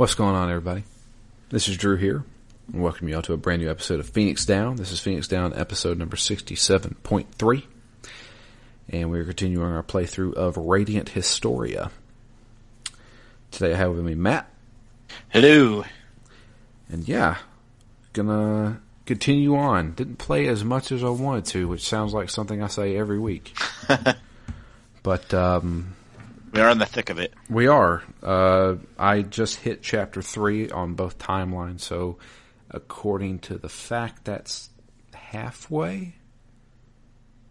[0.00, 0.84] What's going on, everybody?
[1.50, 2.24] This is Drew here,
[2.72, 4.76] and welcome you all to a brand new episode of Phoenix Down.
[4.76, 7.62] This is Phoenix Down episode number 67.3,
[8.88, 11.90] and we're continuing our playthrough of Radiant Historia.
[13.50, 14.48] Today I have with me Matt,
[15.28, 15.84] Hello.
[16.88, 17.36] and yeah,
[18.14, 19.92] gonna continue on.
[19.92, 23.18] Didn't play as much as I wanted to, which sounds like something I say every
[23.18, 23.54] week.
[25.02, 25.94] but, um,
[26.52, 27.32] We are in the thick of it.
[27.48, 28.02] We are.
[28.22, 32.18] Uh, I just hit chapter three on both timelines, so
[32.70, 34.70] according to the fact, that's
[35.14, 36.14] halfway,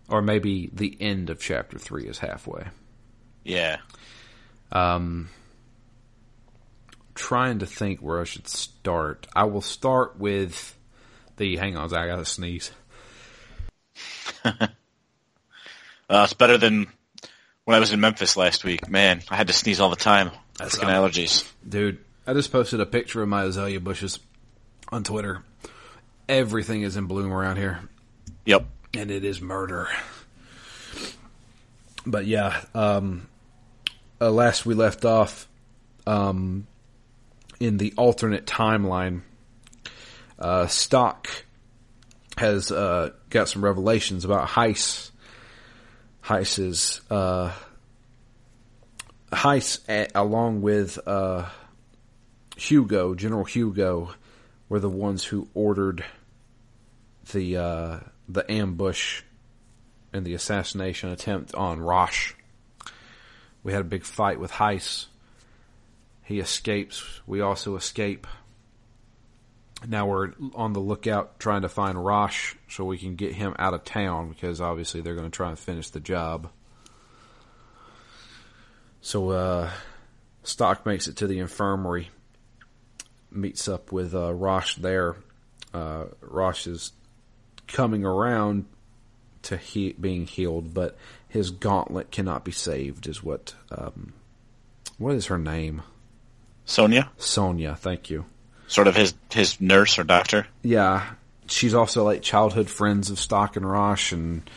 [0.10, 2.66] or maybe the end of chapter three is halfway.
[3.44, 3.78] Yeah.
[4.72, 5.30] Um,
[7.16, 9.28] trying to think where I should start.
[9.34, 10.78] I will start with
[11.38, 11.56] the.
[11.56, 12.72] Hang on, I gotta sneeze.
[16.10, 16.88] Uh, it's better than
[17.70, 18.90] when I was in Memphis last week.
[18.90, 20.32] Man, I had to sneeze all the time.
[20.58, 21.48] That's Freaking allergies.
[21.68, 24.18] Dude, I just posted a picture of my azalea bushes
[24.92, 25.44] on Twitter.
[26.28, 27.82] Everything is in bloom around here.
[28.46, 28.66] Yep.
[28.96, 29.88] and it is murder.
[32.08, 33.28] But yeah, um,
[34.20, 35.48] uh, last we left off
[36.08, 36.66] um,
[37.60, 39.22] in the alternate timeline,
[40.40, 41.28] uh, Stock
[42.36, 45.12] has uh, got some revelations about Heiss.
[46.24, 47.52] Heiss's uh,
[49.32, 51.46] Heiss, a- along with uh,
[52.58, 54.14] Hugo, General Hugo,
[54.68, 56.04] were the ones who ordered
[57.32, 59.24] the uh, the ambush
[60.14, 62.34] and the assassination attempt on Rosh.
[63.64, 65.06] We had a big fight with Heiss.
[66.24, 67.22] He escapes.
[67.28, 68.26] We also escape.
[69.88, 73.74] Now we're on the lookout trying to find Rosh so we can get him out
[73.74, 76.50] of town because obviously they're going to try and finish the job.
[79.02, 79.70] So uh,
[80.44, 82.10] Stock makes it to the infirmary,
[83.32, 85.16] meets up with uh, Rosh there.
[85.74, 86.92] Uh, Rosh is
[87.68, 88.66] coming around
[89.44, 93.08] to he- being healed, but his gauntlet cannot be saved.
[93.08, 93.54] Is what?
[93.72, 94.14] Um,
[94.98, 95.82] what is her name?
[96.66, 97.76] Sonia, Sonia.
[97.76, 98.26] Thank you.
[98.68, 100.46] sort of his his nurse or doctor.
[100.62, 101.06] Yeah,
[101.48, 104.48] she's also like childhood friends of Stock and Rosh, and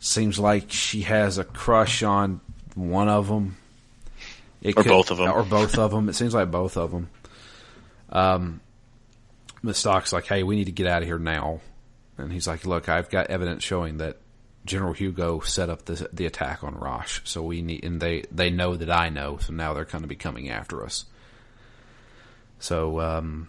[0.00, 2.40] seems like she has a crush on
[2.74, 3.56] one of them.
[4.62, 5.30] It Or both of them.
[5.30, 6.08] or both of them.
[6.08, 7.08] It seems like both of them.
[8.10, 8.60] Um,
[9.64, 11.60] but Stock's like, "Hey, we need to get out of here now,"
[12.16, 14.18] and he's like, "Look, I've got evidence showing that
[14.64, 18.50] General Hugo set up the the attack on Rosh, so we need, and they they
[18.50, 21.06] know that I know, so now they're going to be coming after us."
[22.60, 23.48] So, um,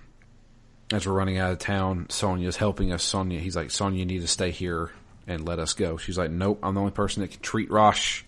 [0.91, 3.03] as we're running out of town, Sonia's helping us.
[3.03, 4.89] Sonia, he's like, Sonia, you need to stay here
[5.27, 5.97] and let us go.
[5.97, 8.23] She's like, Nope, I'm the only person that can treat Rosh.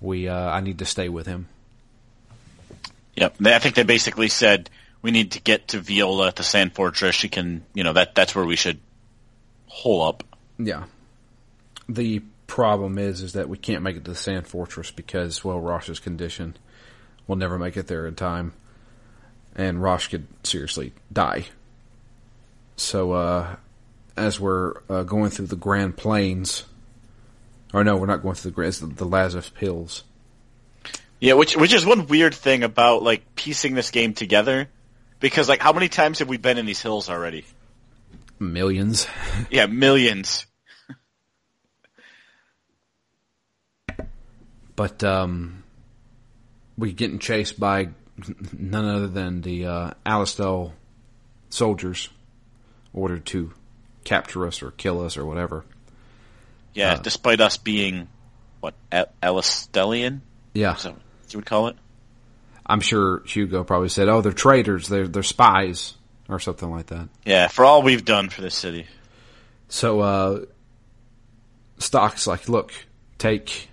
[0.00, 1.48] We, uh, I need to stay with him.
[3.16, 3.36] Yep.
[3.44, 4.70] I think they basically said
[5.02, 7.14] we need to get to Viola at the Sand Fortress.
[7.14, 8.80] She can, you know, that that's where we should
[9.66, 10.24] hole up.
[10.58, 10.84] Yeah.
[11.88, 15.60] The problem is, is that we can't make it to the Sand Fortress because, well,
[15.60, 16.56] Rosh's condition.
[17.26, 18.52] We'll never make it there in time,
[19.54, 21.46] and Rosh could seriously die.
[22.76, 23.56] So, uh,
[24.16, 26.64] as we're uh, going through the Grand Plains,
[27.72, 30.02] or no, we're not going through the Grand, the, the Lazarus Hills.
[31.20, 34.68] Yeah, which which is one weird thing about like piecing this game together,
[35.20, 37.44] because like how many times have we been in these hills already?
[38.38, 39.06] Millions.
[39.50, 40.46] Yeah, millions.
[44.76, 45.62] But um,
[46.78, 47.88] we get getting chased by
[48.56, 50.72] none other than the uh, Alistel
[51.50, 52.08] soldiers
[52.94, 53.52] ordered to
[54.04, 55.64] capture us or kill us or whatever.
[56.72, 56.96] Yeah, Uh.
[57.02, 58.08] despite us being
[58.60, 60.22] what Al- Alistelian,
[60.54, 60.94] Yeah, what
[61.32, 61.76] you would call it?
[62.66, 64.88] I'm sure Hugo probably said, "Oh, they're traitors.
[64.88, 65.94] They're they're spies
[66.28, 68.86] or something like that." Yeah, for all we've done for this city.
[69.68, 70.44] So uh,
[71.78, 72.72] Stock's like, "Look,
[73.18, 73.68] take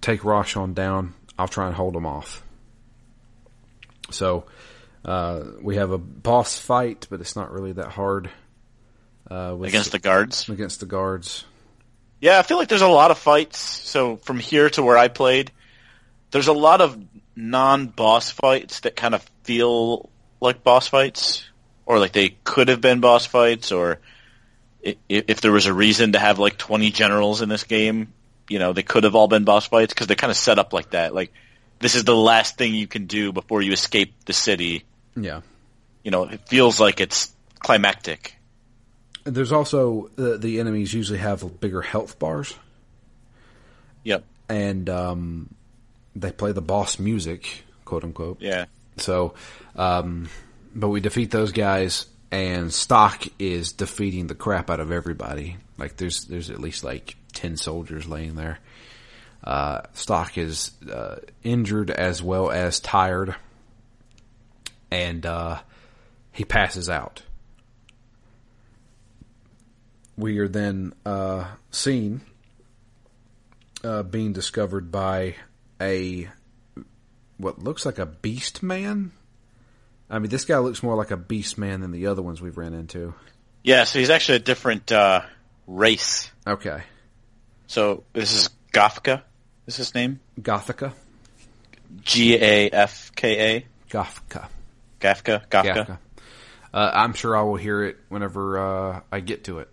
[0.00, 1.14] take Rosh on down.
[1.38, 2.42] I'll try and hold him off."
[4.10, 4.44] So
[5.04, 8.30] uh, we have a boss fight, but it's not really that hard.
[9.30, 10.48] Uh, with against the guards.
[10.48, 11.44] against the guards.
[12.20, 13.58] Yeah, I feel like there's a lot of fights.
[13.58, 15.50] So from here to where I played,
[16.32, 16.98] there's a lot of
[17.36, 21.44] non-boss fights that kind of feel like boss fights,
[21.86, 23.98] or like they could have been boss fights, or
[24.84, 28.12] i- i- if there was a reason to have like 20 generals in this game,
[28.48, 30.72] you know, they could have all been boss fights because they're kind of set up
[30.72, 31.14] like that.
[31.14, 31.32] Like
[31.78, 34.84] this is the last thing you can do before you escape the city.
[35.16, 35.40] Yeah.
[36.04, 38.36] You know, it feels like it's climactic.
[39.24, 42.54] There's also uh, the enemies usually have bigger health bars,
[44.02, 44.24] Yep.
[44.48, 45.54] and um,
[46.14, 48.40] they play the boss music, quote unquote.
[48.40, 48.66] Yeah.
[48.98, 49.34] So,
[49.76, 50.28] um,
[50.74, 55.56] but we defeat those guys, and Stock is defeating the crap out of everybody.
[55.78, 58.58] Like there's there's at least like ten soldiers laying there.
[59.42, 63.34] Uh, Stock is uh, injured as well as tired,
[64.90, 65.58] and uh,
[66.30, 67.22] he passes out.
[70.16, 72.20] We are then uh, seen
[73.82, 75.36] uh, being discovered by
[75.82, 76.28] a
[77.36, 79.12] what looks like a beast man.
[80.08, 82.56] I mean, this guy looks more like a beast man than the other ones we've
[82.56, 83.14] ran into.
[83.62, 85.22] Yeah, so he's actually a different uh,
[85.66, 86.30] race.
[86.46, 86.82] Okay,
[87.66, 89.22] So this is Gafka.
[89.66, 90.92] Is his name Gothica,
[92.00, 93.66] G A F K A?
[93.90, 94.48] Gafka,
[95.00, 95.46] Gafka.
[95.48, 95.86] Gafka.
[95.86, 95.98] Gafka.
[96.74, 99.68] Uh, I'm sure I will hear it whenever uh, I get to it.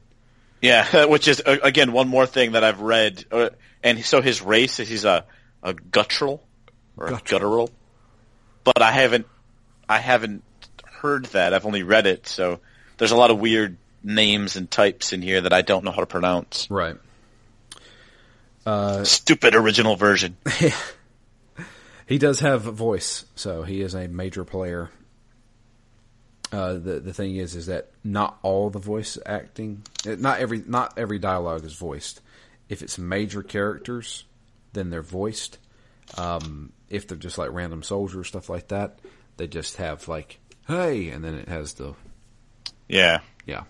[0.62, 3.24] Yeah, which is again one more thing that I've read.
[3.32, 3.50] Uh,
[3.84, 5.26] and so his race is he's a
[5.64, 6.44] a guttural
[6.98, 7.40] or a Guttural.
[7.40, 7.70] guttural,
[8.64, 9.28] but I haven't
[9.88, 10.44] I haven't
[10.86, 11.54] heard that.
[11.54, 12.28] I've only read it.
[12.28, 12.60] So
[12.98, 16.02] there's a lot of weird names and types in here that I don't know how
[16.02, 16.68] to pronounce.
[16.70, 16.98] Right.
[19.04, 20.38] Stupid original version.
[22.08, 24.90] He does have a voice, so he is a major player.
[26.52, 30.98] Uh, the the thing is, is that not all the voice acting, not every not
[30.98, 32.22] every dialogue is voiced.
[32.68, 34.24] If it's major characters,
[34.74, 35.58] then they're voiced.
[36.18, 39.00] Um, if they're just like random soldiers, stuff like that,
[39.38, 41.94] they just have like "Hey," and then it has the
[42.88, 43.20] Yeah.
[43.46, 43.64] yeah.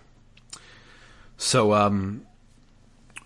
[1.36, 2.26] So um,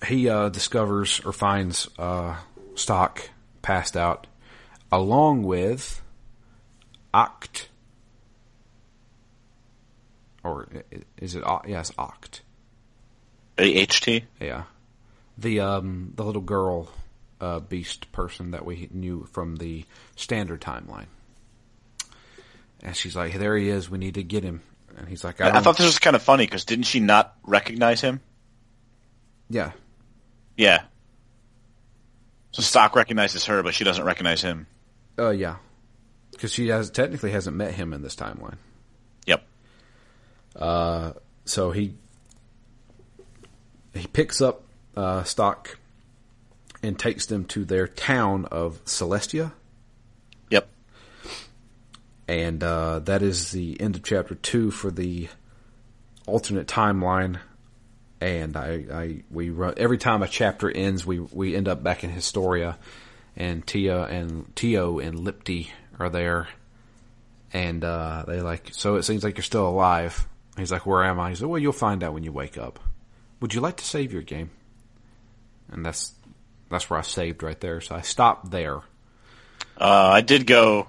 [0.06, 2.36] he uh, discovers or finds uh,
[2.74, 3.30] Stock
[3.62, 4.26] passed out,
[4.92, 6.02] along with
[7.12, 7.66] Oct.
[10.42, 10.68] Or
[11.16, 11.42] is it?
[11.66, 12.40] Yes, Oct.
[13.56, 14.24] A H T.
[14.40, 14.64] Yeah,
[15.38, 16.90] the um, the little girl
[17.44, 19.84] uh, beast person that we knew from the
[20.16, 21.08] standard timeline.
[22.82, 23.90] And she's like, "There he is.
[23.90, 24.62] We need to get him."
[24.96, 27.36] And he's like, "I, I, thought this was kind of funny because didn't she not
[27.44, 28.20] recognize him?
[29.50, 29.72] yeah,
[30.56, 30.84] Yeah.
[32.52, 34.66] So Stock recognizes her, but she doesn't recognize him.
[35.18, 35.56] Uh, yeah,
[36.30, 38.56] because she has technically hasn't met him in this timeline.
[39.26, 39.44] Yep.
[41.44, 41.94] So he
[43.92, 44.62] he picks up
[44.96, 45.78] uh, Stock
[46.84, 49.52] and takes them to their town of Celestia,
[50.50, 50.68] Yep.
[52.28, 55.28] and uh, that is the end of chapter two for the
[56.26, 57.38] alternate timeline.
[58.20, 62.04] And I, I we run every time a chapter ends, we we end up back
[62.04, 62.78] in Historia,
[63.36, 66.48] and Tia and Tio and Lipti are there,
[67.52, 70.26] and uh, they like so it seems like you're still alive.
[70.56, 72.78] He's like, "Where am I?" He said, "Well, you'll find out when you wake up."
[73.40, 74.50] Would you like to save your game?
[75.70, 76.12] And that's
[76.74, 77.80] that's where I saved right there.
[77.80, 78.78] So I stopped there.
[79.78, 80.88] Uh, I did go.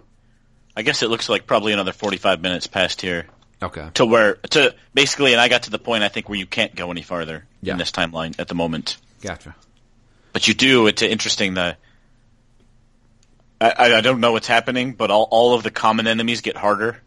[0.76, 3.28] I guess it looks like probably another forty-five minutes past here
[3.62, 3.90] Okay.
[3.94, 6.76] to where to basically, and I got to the point I think where you can't
[6.76, 7.74] go any farther Yeah.
[7.74, 8.98] in this timeline at the moment.
[9.22, 9.56] Gotcha.
[10.34, 10.88] But you do.
[10.88, 11.78] It's interesting that
[13.62, 17.02] I, I, don't know what's happening, but all all of the common enemies get harder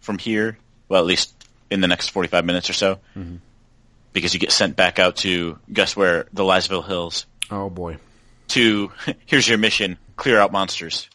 [0.00, 0.58] from here.
[0.88, 1.32] Well, at least
[1.70, 2.98] in the next forty-five minutes or so,
[4.12, 7.26] because you get sent back out to guess where the Lasville Hills.
[7.52, 7.98] Oh boy.
[8.48, 8.90] to
[9.26, 11.08] here's your mission: clear out monsters.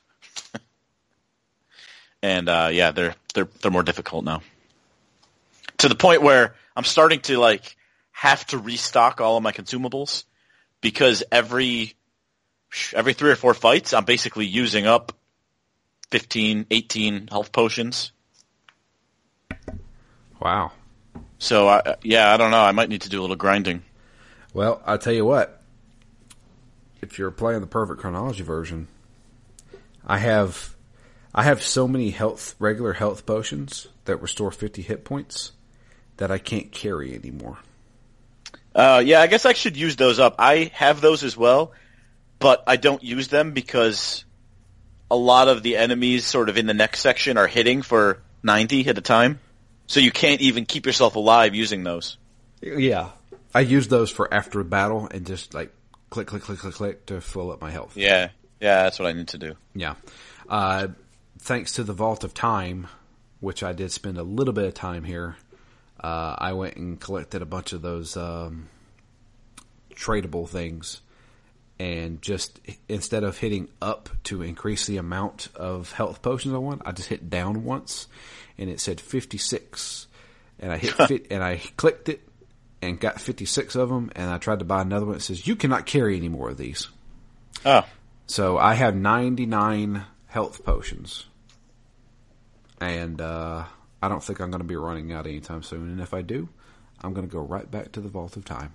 [2.22, 4.44] and uh, yeah, they're they're they're more difficult now.
[5.80, 7.76] To the point where I'm starting to like
[8.12, 10.26] have to restock all of my consumables
[10.80, 11.96] because every
[12.94, 15.14] every three or four fights, I'm basically using up
[16.12, 18.12] 15, 18 health potions.
[20.40, 20.72] Wow.
[21.40, 22.62] So I, yeah, I don't know.
[22.62, 23.82] I might need to do a little grinding.
[24.54, 25.57] Well, I'll tell you what.
[27.02, 28.88] If you're playing the perfect chronology version,
[30.06, 30.76] I have
[31.34, 35.52] I have so many health regular health potions that restore 50 hit points
[36.18, 37.60] that I can't carry anymore.
[38.74, 40.36] Uh, yeah, I guess I should use those up.
[40.40, 41.74] I have those as well,
[42.40, 44.24] but I don't use them because
[45.10, 48.88] a lot of the enemies sort of in the next section are hitting for 90
[48.88, 49.40] at a time.
[49.88, 52.18] So you can't even keep yourself alive using those.
[52.62, 53.12] Yeah.
[53.54, 55.72] I use those for after battle and just like
[56.10, 57.96] click click click click click to fill up my health.
[57.96, 58.30] Yeah.
[58.60, 59.56] Yeah, that's what I need to do.
[59.76, 59.96] Yeah.
[60.50, 60.88] Uh,
[61.40, 62.88] thanks to the Vault of Time,
[63.40, 65.36] which I did spend a little bit of time here,
[66.00, 68.70] uh, I went and collected a bunch of those um,
[69.94, 71.02] tradable things.
[71.80, 72.60] And just
[72.90, 77.10] instead of hitting up to increase the amount of health potions I want, I just
[77.10, 78.08] hit down once,
[78.58, 80.08] and it said fifty six,
[80.58, 82.27] and I hit fit, and I clicked it,
[82.82, 85.16] and got fifty six of them, and I tried to buy another one.
[85.16, 86.88] It says you cannot carry any more of these.
[87.66, 87.86] Oh,
[88.28, 91.26] So I have 99 health potions.
[92.80, 93.64] and uh,
[94.02, 95.90] I don't think I'm going to be running out anytime soon.
[95.90, 96.48] And if I do,
[97.02, 98.74] I'm going to go right back to the Vault of Time.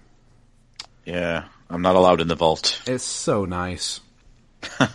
[1.04, 2.80] Yeah, I'm not allowed in the vault.
[2.86, 4.00] It's so nice.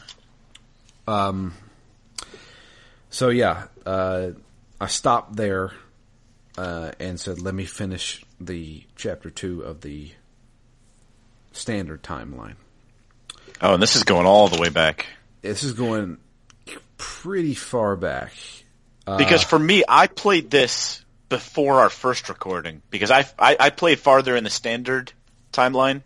[1.07, 1.53] um.
[3.09, 4.31] So yeah, uh,
[4.79, 5.71] I stopped there
[6.57, 10.11] uh, and said, "Let me finish the chapter two of the
[11.51, 12.55] standard timeline."
[13.61, 15.07] Oh, and this is going all the way back.
[15.41, 16.17] This is going
[16.97, 18.33] pretty far back.
[19.05, 23.69] Uh, Because for me, I played this before our first recording because I I, I
[23.69, 25.13] played farther in the standard
[25.53, 26.01] timeline,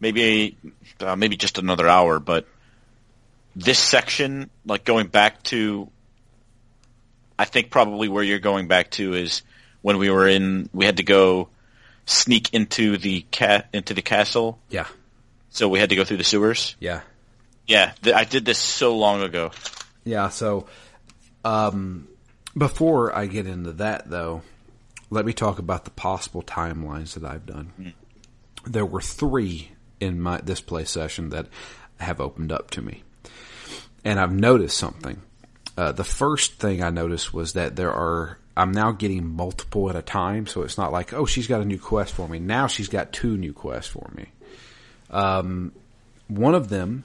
[0.00, 0.56] maybe
[1.00, 2.46] uh, maybe just another hour, but
[3.54, 5.90] this section, like going back to,
[7.38, 9.42] I think probably where you're going back to is
[9.82, 11.48] when we were in, we had to go
[12.06, 14.86] sneak into the cat into the castle, yeah,
[15.50, 16.74] so we had to go through the sewers.
[16.80, 17.02] yeah,
[17.68, 19.50] Yeah, th- I did this so long ago.
[20.04, 20.28] yeah.
[20.30, 20.66] So,
[21.44, 22.08] um,
[22.56, 24.42] before I get into that, though,
[25.10, 27.94] let me talk about the possible timelines that I've done.
[28.66, 29.70] There were three
[30.00, 31.46] in my this play session that
[31.98, 33.02] have opened up to me,
[34.04, 35.22] and I've noticed something.
[35.76, 38.38] Uh, the first thing I noticed was that there are.
[38.56, 41.64] I'm now getting multiple at a time, so it's not like, oh, she's got a
[41.64, 42.38] new quest for me.
[42.38, 44.26] Now she's got two new quests for me.
[45.10, 45.72] Um,
[46.28, 47.04] one of them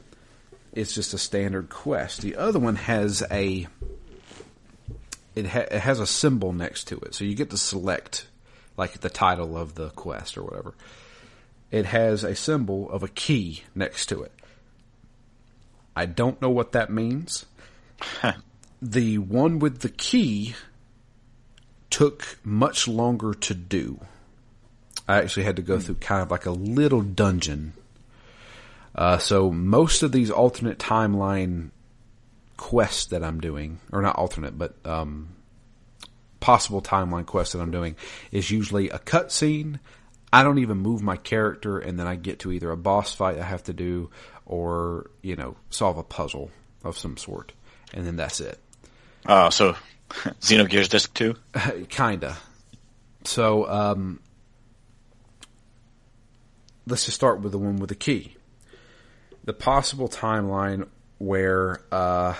[0.74, 2.22] is just a standard quest.
[2.22, 3.68] The other one has a
[5.36, 8.28] it, ha- it has a symbol next to it, so you get to select
[8.76, 10.74] like the title of the quest or whatever.
[11.72, 14.32] It has a symbol of a key next to it.
[15.96, 17.46] I don't know what that means.
[18.82, 20.56] the one with the key
[21.90, 24.00] took much longer to do.
[25.08, 27.74] I actually had to go through kind of like a little dungeon.
[28.94, 31.70] Uh, so most of these alternate timeline
[32.58, 35.30] quests that I'm doing, or not alternate, but um,
[36.40, 37.96] possible timeline quests that I'm doing,
[38.32, 39.80] is usually a cutscene.
[40.34, 43.38] I don't even move my character, and then I get to either a boss fight
[43.38, 44.10] I have to do,
[44.46, 46.52] or you know, solve a puzzle
[46.84, 47.54] of some sort,
[47.94, 48.60] and then that's it.
[49.26, 49.76] Uh, so
[50.42, 51.36] Xenogears Disc 2?
[51.90, 52.38] Kinda.
[53.24, 54.20] So, um,
[56.86, 58.36] let's just start with the one with the key.
[59.44, 60.88] The possible timeline
[61.18, 62.36] where uh,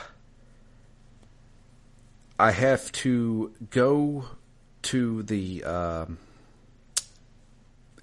[2.40, 4.26] I have to go
[4.84, 5.64] to the.
[5.64, 6.18] Um,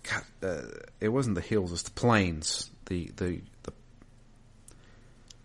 [0.03, 0.63] God, uh,
[1.01, 2.71] it wasn't the hills; it's the plains.
[2.87, 3.73] The the the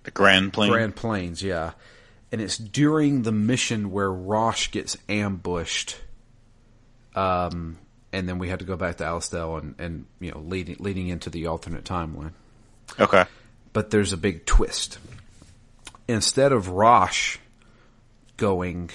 [0.04, 0.72] The Grand Plains.
[0.72, 1.72] Grand Plains, yeah.
[2.32, 5.98] And it's during the mission where Rosh gets ambushed.
[7.16, 7.78] Um,
[8.12, 11.08] and then we had to go back to Alistel and, and you know leading leading
[11.08, 12.34] into the alternate timeline.
[13.00, 13.26] Okay.
[13.74, 15.00] But there's a big twist.
[16.08, 17.38] Instead of Rosh
[18.38, 18.90] going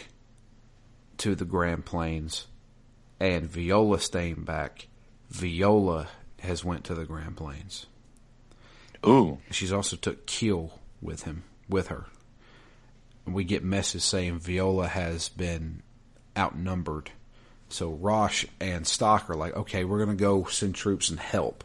[1.18, 2.46] to the Grand Plains
[3.20, 4.88] and Viola staying back,
[5.30, 6.08] Viola
[6.40, 7.86] has went to the Grand Plains.
[9.06, 9.38] Ooh.
[9.50, 12.06] She's also took Keel with him, with her.
[13.26, 15.82] We get messages saying Viola has been
[16.36, 17.10] outnumbered.
[17.68, 21.64] So Rosh and Stock are like, okay, we're going to go send troops and help.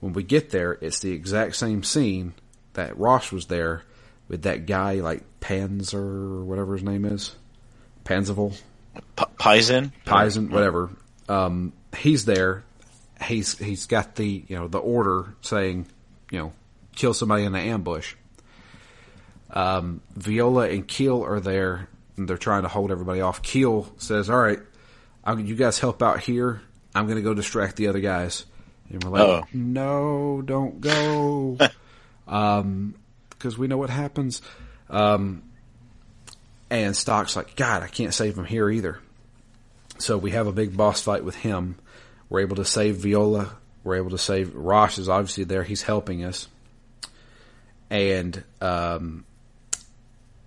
[0.00, 2.34] When we get there, it's the exact same scene
[2.72, 3.82] that Rosh was there
[4.28, 7.34] with that guy like Panzer or whatever his name is.
[8.04, 8.58] Panzerville?
[9.16, 9.24] P-?
[10.04, 10.90] Paizen, whatever.
[11.28, 12.64] Um, he's there.
[13.22, 15.86] He's he's got the you know the order saying
[16.30, 16.52] you know
[16.96, 18.14] kill somebody in the ambush.
[19.52, 21.88] Um, Viola and Keel are there.
[22.16, 23.42] And they're trying to hold everybody off.
[23.42, 24.58] Keel says, "All right,
[25.24, 26.60] I'm, you guys help out here.
[26.94, 28.44] I'm going to go distract the other guys."
[28.90, 29.42] And we're like, Uh-oh.
[29.54, 31.56] "No, don't go,"
[33.30, 34.42] because we know what happens.
[34.90, 35.44] Um,
[36.68, 38.98] and Stock's like, "God, I can't save him here either."
[39.98, 41.76] So we have a big boss fight with him.
[42.28, 43.56] We're able to save Viola.
[43.82, 45.62] We're able to save Rosh is obviously there.
[45.62, 46.48] He's helping us.
[47.88, 49.24] And um,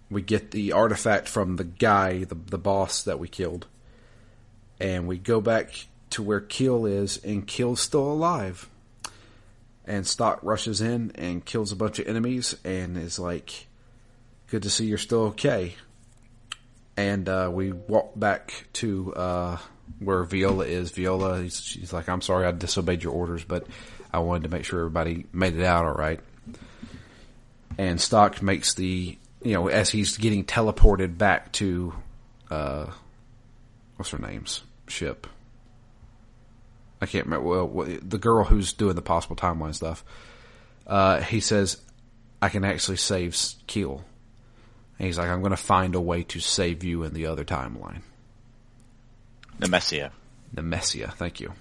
[0.10, 3.67] we get the artifact from the guy, the, the boss that we killed.
[4.79, 8.69] And we go back to where Keel is, and Keel's still alive.
[9.86, 13.67] And Stock rushes in and kills a bunch of enemies and is like,
[14.48, 15.75] Good to see you're still okay
[16.98, 19.57] and uh, we walk back to uh,
[20.00, 20.91] where Viola is.
[20.91, 23.67] Viola, she's like, "I'm sorry, I disobeyed your orders, but
[24.12, 26.19] I wanted to make sure everybody made it out all right."
[27.77, 31.93] And Stock makes the, you know, as he's getting teleported back to,
[32.50, 32.85] uh,
[33.97, 35.27] what's her name's ship?
[37.01, 37.47] I can't remember.
[37.47, 40.03] Well, what- the girl who's doing the possible timeline stuff.
[40.88, 41.81] Uh, he says,
[42.41, 44.03] "I can actually save Keel."
[45.00, 47.43] And he's like, I'm going to find a way to save you in the other
[47.43, 48.01] timeline.
[49.59, 50.12] Nemesia.
[50.55, 51.51] Nemesia, thank you.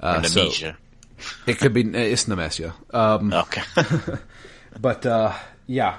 [0.00, 0.76] Uh, so- Nemesia.
[1.46, 2.72] It could be, it's Nemesia.
[2.92, 3.62] Um, okay.
[4.80, 5.32] But uh,
[5.66, 5.96] yeah,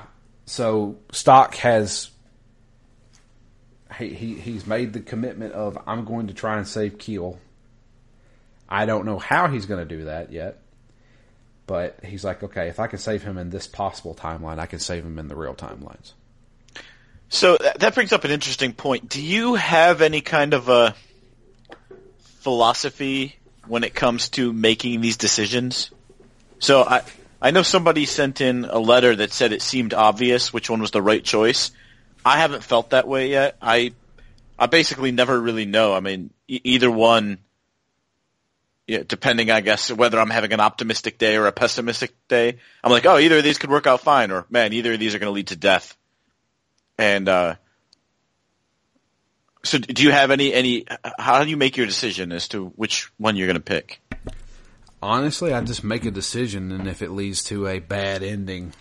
[0.47, 2.09] so Stock has
[3.97, 7.37] he, he he's made the commitment of I'm going to try and save Keel.
[8.67, 10.59] I don't know how he's going to do that yet,
[11.67, 14.79] but he's like, okay, if I can save him in this possible timeline, I can
[14.79, 16.13] save him in the real timelines.
[17.29, 19.09] So that that brings up an interesting point.
[19.09, 20.95] Do you have any kind of a
[22.39, 23.35] philosophy
[23.67, 25.91] when it comes to making these decisions?
[26.59, 27.03] So I
[27.47, 30.91] I know somebody sent in a letter that said it seemed obvious which one was
[30.91, 31.71] the right choice.
[32.25, 33.55] I haven't felt that way yet.
[33.61, 33.93] I
[34.59, 35.93] I basically never really know.
[35.93, 37.37] I mean, e- either one
[38.85, 42.57] yeah, depending, I guess, whether I'm having an optimistic day or a pessimistic day.
[42.83, 45.15] I'm like, oh, either of these could work out fine, or man, either of these
[45.15, 45.95] are going to lead to death.
[46.97, 47.55] And uh,
[49.63, 50.85] so, do you have any any?
[51.17, 54.01] How do you make your decision as to which one you're going to pick?
[55.01, 58.73] Honestly, I just make a decision, and if it leads to a bad ending,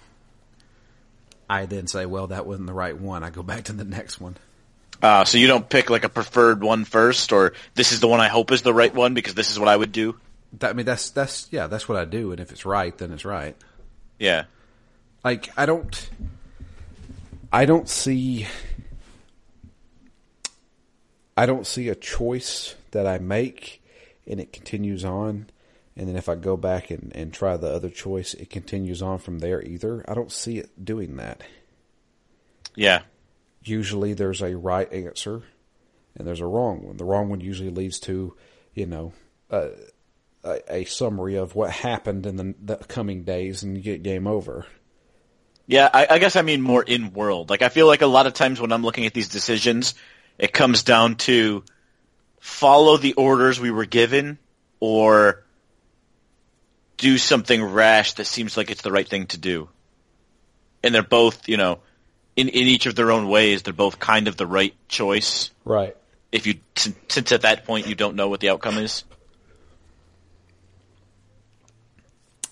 [1.48, 3.22] I then say, well, that wasn't the right one.
[3.22, 4.37] I go back to the next one.
[5.02, 8.20] Uh, so you don't pick like a preferred one first, or this is the one
[8.20, 10.18] I hope is the right one because this is what I would do.
[10.59, 13.12] That, I mean, that's that's yeah, that's what I do, and if it's right, then
[13.12, 13.57] it's right.
[14.18, 14.44] Yeah,
[15.22, 16.11] like I don't
[17.52, 18.46] I don't see
[21.37, 23.83] I don't see a choice that I make
[24.26, 25.46] and it continues on
[25.96, 29.18] and then if I go back and, and try the other choice it continues on
[29.18, 30.04] from there either.
[30.06, 31.42] I don't see it doing that.
[32.74, 33.02] yeah,
[33.64, 35.42] Usually there's a right answer
[36.16, 36.96] and there's a wrong one.
[36.98, 38.35] The wrong one usually leads to,
[38.74, 39.12] you know,
[39.50, 39.70] a,
[40.44, 44.26] a, a summary of what happened in the, the coming days and you get game
[44.26, 44.66] over.
[45.66, 45.88] yeah.
[45.92, 47.50] I, I guess I mean more in world.
[47.50, 49.94] Like I feel like a lot of times when I'm looking at these decisions,
[50.38, 51.64] it comes down to
[52.40, 54.38] follow the orders we were given,
[54.78, 55.44] or
[56.96, 59.68] do something rash that seems like it's the right thing to do.
[60.82, 61.80] And they're both, you know,
[62.37, 65.50] in, in each of their own ways, they're both kind of the right choice.
[65.64, 65.96] Right.
[66.32, 69.04] If you, since since at that point you don't know what the outcome is.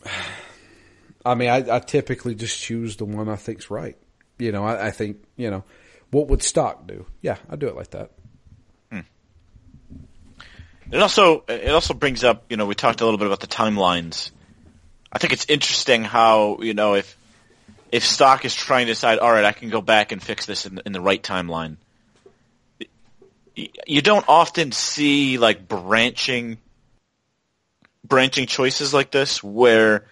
[1.26, 3.96] I mean, I, I typically just choose the one I think's right.
[4.38, 5.64] You know, I, I think, you know,
[6.10, 7.06] what would stock do?
[7.22, 8.10] Yeah, I do it like that.
[10.90, 13.46] It also it also brings up, you know, we talked a little bit about the
[13.46, 14.30] timelines.
[15.10, 17.16] I think it's interesting how, you know, if
[17.90, 20.66] if stock is trying to decide, all right, I can go back and fix this
[20.66, 21.76] in the, in the right timeline.
[23.54, 26.58] You don't often see like branching
[28.02, 30.06] branching choices like this where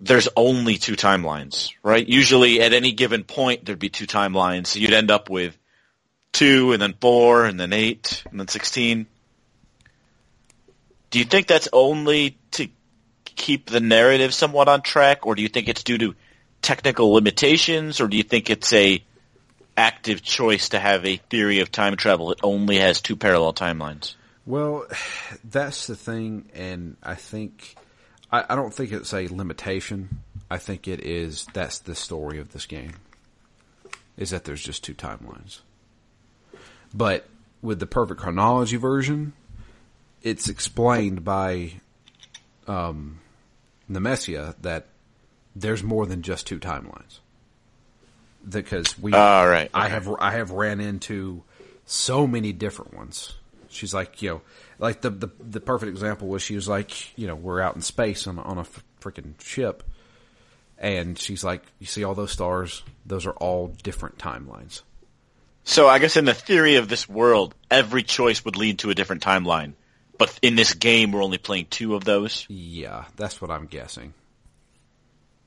[0.00, 2.06] there's only two timelines, right?
[2.06, 4.68] Usually at any given point there'd be two timelines.
[4.68, 5.56] So you'd end up with
[6.32, 9.06] two and then four and then eight and then sixteen.
[11.10, 12.68] Do you think that's only to
[13.24, 16.14] keep the narrative somewhat on track, or do you think it's due to
[16.62, 19.02] technical limitations, or do you think it's a
[19.76, 24.14] active choice to have a theory of time travel that only has two parallel timelines?
[24.46, 24.86] Well,
[25.44, 27.76] that's the thing, and I think
[28.30, 30.20] I, I don't think it's a limitation.
[30.50, 32.94] I think it is that's the story of this game.
[34.16, 35.60] Is that there's just two timelines.
[36.94, 37.28] But
[37.60, 39.34] with the perfect chronology version,
[40.26, 41.70] it's explained by
[42.66, 43.20] um,
[43.88, 44.88] Nemesia that
[45.54, 47.20] there's more than just two timelines.
[48.46, 49.94] Because we, All right, I okay.
[49.94, 51.44] have I have ran into
[51.84, 53.34] so many different ones.
[53.68, 54.42] She's like, you know,
[54.80, 57.82] like the the the perfect example was she was like, you know, we're out in
[57.82, 58.66] space on on a
[59.00, 59.84] freaking ship,
[60.76, 62.82] and she's like, you see all those stars?
[63.04, 64.82] Those are all different timelines.
[65.62, 68.94] So I guess in the theory of this world, every choice would lead to a
[68.94, 69.74] different timeline.
[70.18, 72.46] But in this game, we're only playing two of those.
[72.48, 74.14] Yeah, that's what I'm guessing.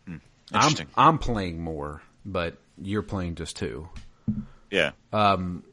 [0.08, 0.22] I'm
[0.54, 0.88] Interesting.
[0.96, 3.90] I'm playing more, but you're playing just two.
[4.72, 4.92] yeah.
[5.14, 5.64] Um.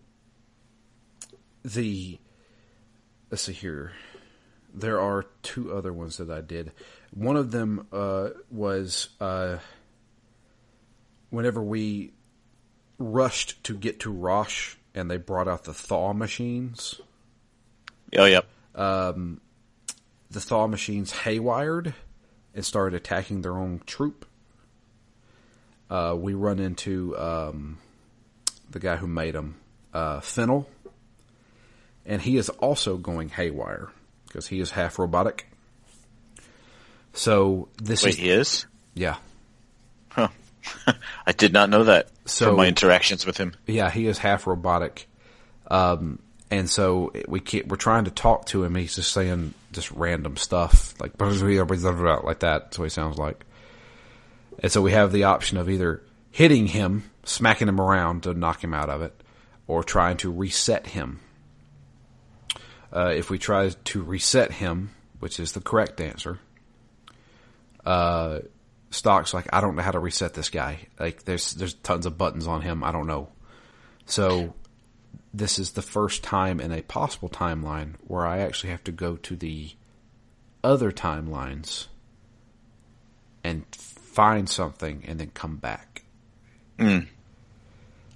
[1.65, 2.19] the
[3.31, 3.93] let's see here.
[4.75, 6.73] There are two other ones that I did.
[7.15, 9.57] One of them uh, was uh,
[11.31, 12.13] whenever we
[12.99, 17.01] rushed to get to Rosh and they brought out the thaw machines.
[18.17, 18.47] Oh, yep.
[18.77, 21.95] The thaw machines haywired
[22.55, 24.27] and started attacking their own troop.
[25.89, 27.79] Uh, we run into um,
[28.71, 29.57] the guy who made them,
[29.95, 30.69] uh, Fennel,
[32.05, 33.89] and he is also going haywire
[34.27, 35.47] because he is half robotic.
[37.13, 38.67] So this Wait, is he is?
[38.95, 39.17] yeah.
[40.09, 40.29] Huh.
[41.27, 43.55] I did not know that So- from my interactions with him.
[43.67, 45.09] Yeah, he is half robotic.
[45.71, 46.19] Um,
[46.51, 48.75] and so we can't, we're trying to talk to him.
[48.75, 51.19] He's just saying just random stuff like
[52.25, 52.79] like that.
[52.79, 53.45] What he sounds like.
[54.61, 58.63] And so we have the option of either hitting him, smacking him around to knock
[58.63, 59.13] him out of it,
[59.67, 61.21] or trying to reset him.
[62.93, 66.39] Uh, if we try to reset him, which is the correct answer,
[67.85, 68.39] uh,
[68.91, 70.87] Stock's like, I don't know how to reset this guy.
[70.99, 72.85] Like, there's there's tons of buttons on him.
[72.85, 73.29] I don't know.
[74.07, 74.55] So
[75.37, 79.17] this is the first time in a possible timeline where I actually have to go
[79.17, 79.71] to the
[80.65, 81.87] other timelines
[83.45, 86.03] and find something and then come back.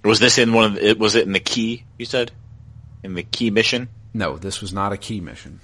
[0.03, 0.99] Was this in one of the, it?
[0.99, 1.83] Was it in the key?
[1.97, 2.31] You said
[3.03, 3.89] in the key mission.
[4.13, 5.59] No, this was not a key mission.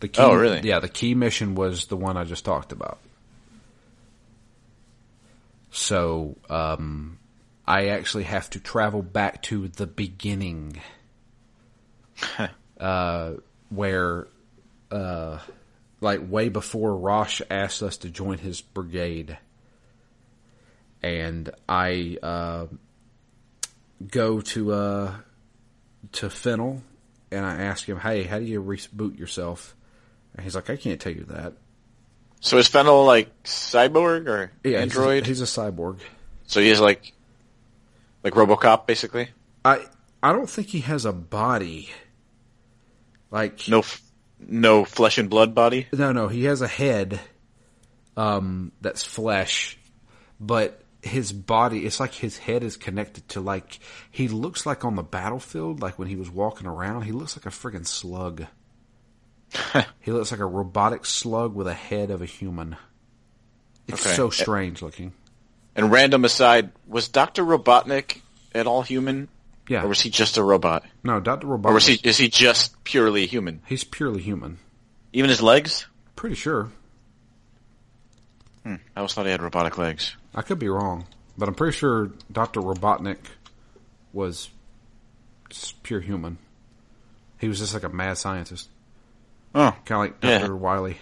[0.00, 0.60] The key, Oh, really?
[0.62, 2.98] Yeah, the key mission was the one I just talked about.
[5.72, 7.18] So, um,
[7.66, 10.80] I actually have to travel back to the beginning,
[12.80, 13.32] uh,
[13.70, 14.28] where,
[14.90, 15.38] uh,
[16.00, 19.38] like way before Rosh asked us to join his brigade,
[21.02, 22.66] and I uh,
[24.10, 25.14] go to uh,
[26.12, 26.82] to Fennel
[27.30, 29.74] and I ask him, "Hey, how do you reboot yourself?"
[30.34, 31.54] And he's like, "I can't tell you that."
[32.40, 35.26] So is Fennel like cyborg or Yeah, he's a- android?
[35.26, 35.98] He's a, cyborg.
[36.46, 37.12] so he's like
[38.24, 39.28] like RoboCop, basically.
[39.64, 39.86] I
[40.22, 41.90] I don't think he has a body.
[43.30, 44.02] Like No, f-
[44.38, 45.86] no flesh and blood body.
[45.92, 47.20] no, no, he has a head.
[48.16, 49.78] Um, that's flesh,
[50.40, 51.86] but his body.
[51.86, 53.78] It's like his head is connected to like
[54.10, 57.02] he looks like on the battlefield, like when he was walking around.
[57.02, 58.46] He looks like a friggin' slug.
[60.00, 62.76] he looks like a robotic slug with a head of a human.
[63.88, 64.14] It's Okay.
[64.14, 65.12] so strange looking.
[65.74, 68.20] And random aside, was Doctor Robotnik
[68.54, 69.28] at all human,
[69.70, 69.84] Yeah.
[69.84, 71.64] or was he just a robot, no, Doctor Robotnik.
[71.70, 73.62] or was he is he just purely human?
[73.66, 74.58] He's purely human.
[75.12, 75.86] Even his legs?
[76.16, 76.70] Pretty sure.
[78.66, 80.16] I always thought he had robotic legs.
[80.34, 81.06] I could be wrong,
[81.38, 83.18] but I'm pretty sure Doctor Robotnik
[84.12, 84.50] was
[85.84, 86.36] pure human.
[87.38, 88.68] He was just like a mad scientist,
[89.54, 90.38] Oh, kind of like Yeah.
[90.38, 90.98] Doctor Wily.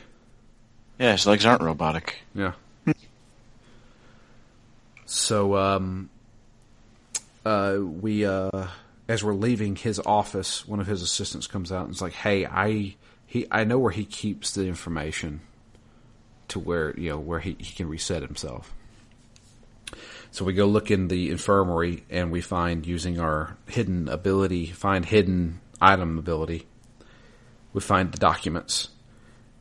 [0.98, 2.16] yeah, his legs aren't robotic.
[2.34, 2.52] Yeah.
[5.06, 6.10] so, um,
[7.48, 8.66] uh, we, uh,
[9.08, 12.44] as we're leaving his office, one of his assistants comes out and is like, "Hey,
[12.44, 15.40] I he I know where he keeps the information
[16.48, 18.74] to where you know where he, he can reset himself."
[20.30, 25.06] So we go look in the infirmary and we find using our hidden ability, find
[25.06, 26.66] hidden item ability,
[27.72, 28.90] we find the documents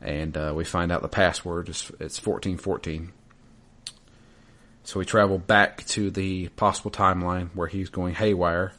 [0.02, 3.12] and uh, we find out the password is it's fourteen fourteen.
[4.88, 8.72] So we travel back to the possible timeline where he's going haywire.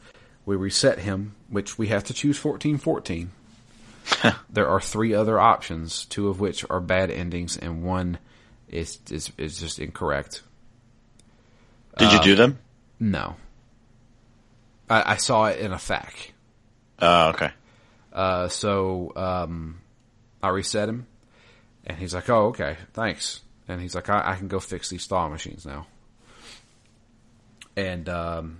[0.44, 3.30] We reset him, which we have to choose fourteen fourteen.
[4.50, 8.18] there are three other options, two of which are bad endings, and one
[8.68, 10.42] is is, is just incorrect.
[11.96, 12.58] Did you do them?
[12.98, 13.36] No,
[14.88, 16.32] I, I saw it in a fac.
[16.98, 17.52] Oh, okay.
[18.12, 19.80] Uh, so um,
[20.42, 21.06] I reset him,
[21.86, 25.06] and he's like, "Oh, okay, thanks." And he's like, "I, I can go fix these
[25.06, 25.86] thaw machines now."
[27.80, 28.58] And um,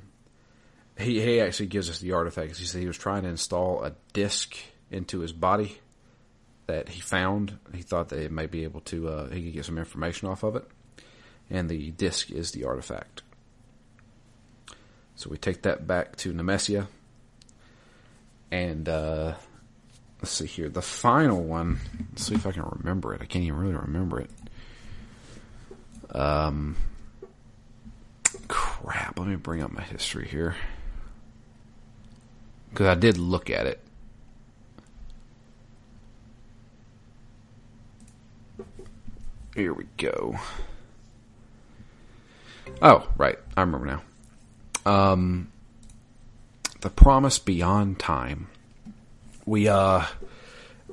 [0.99, 2.57] he he actually gives us the artifact.
[2.57, 4.57] He said he was trying to install a disc
[4.91, 5.79] into his body
[6.67, 7.59] that he found.
[7.75, 10.43] He thought that it may be able to uh, he could get some information off
[10.43, 10.65] of it,
[11.51, 13.23] and the disc is the artifact.
[15.17, 16.87] So we take that back to Nemesia,
[18.51, 19.35] and uh,
[20.23, 20.71] let's see here.
[20.71, 21.79] The final one.
[22.13, 23.21] Let's see if I can remember it.
[23.21, 24.31] I can't even really remember it.
[26.17, 26.77] Um,
[28.83, 29.19] crap.
[29.19, 30.57] Let me bring up my history here
[32.71, 33.81] because I did look at it.
[39.55, 40.39] Here we go.
[42.81, 43.39] Oh, right.
[43.57, 44.03] I remember now.
[44.91, 45.53] Um,
[46.81, 48.49] the promise beyond time.
[49.45, 50.05] We uh,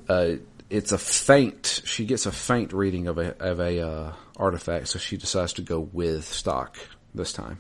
[0.10, 0.32] uh,
[0.70, 1.82] it's a faint.
[1.86, 5.62] She gets a faint reading of a of a uh, artifact, so she decides to
[5.62, 6.78] go with stock
[7.14, 7.60] this time.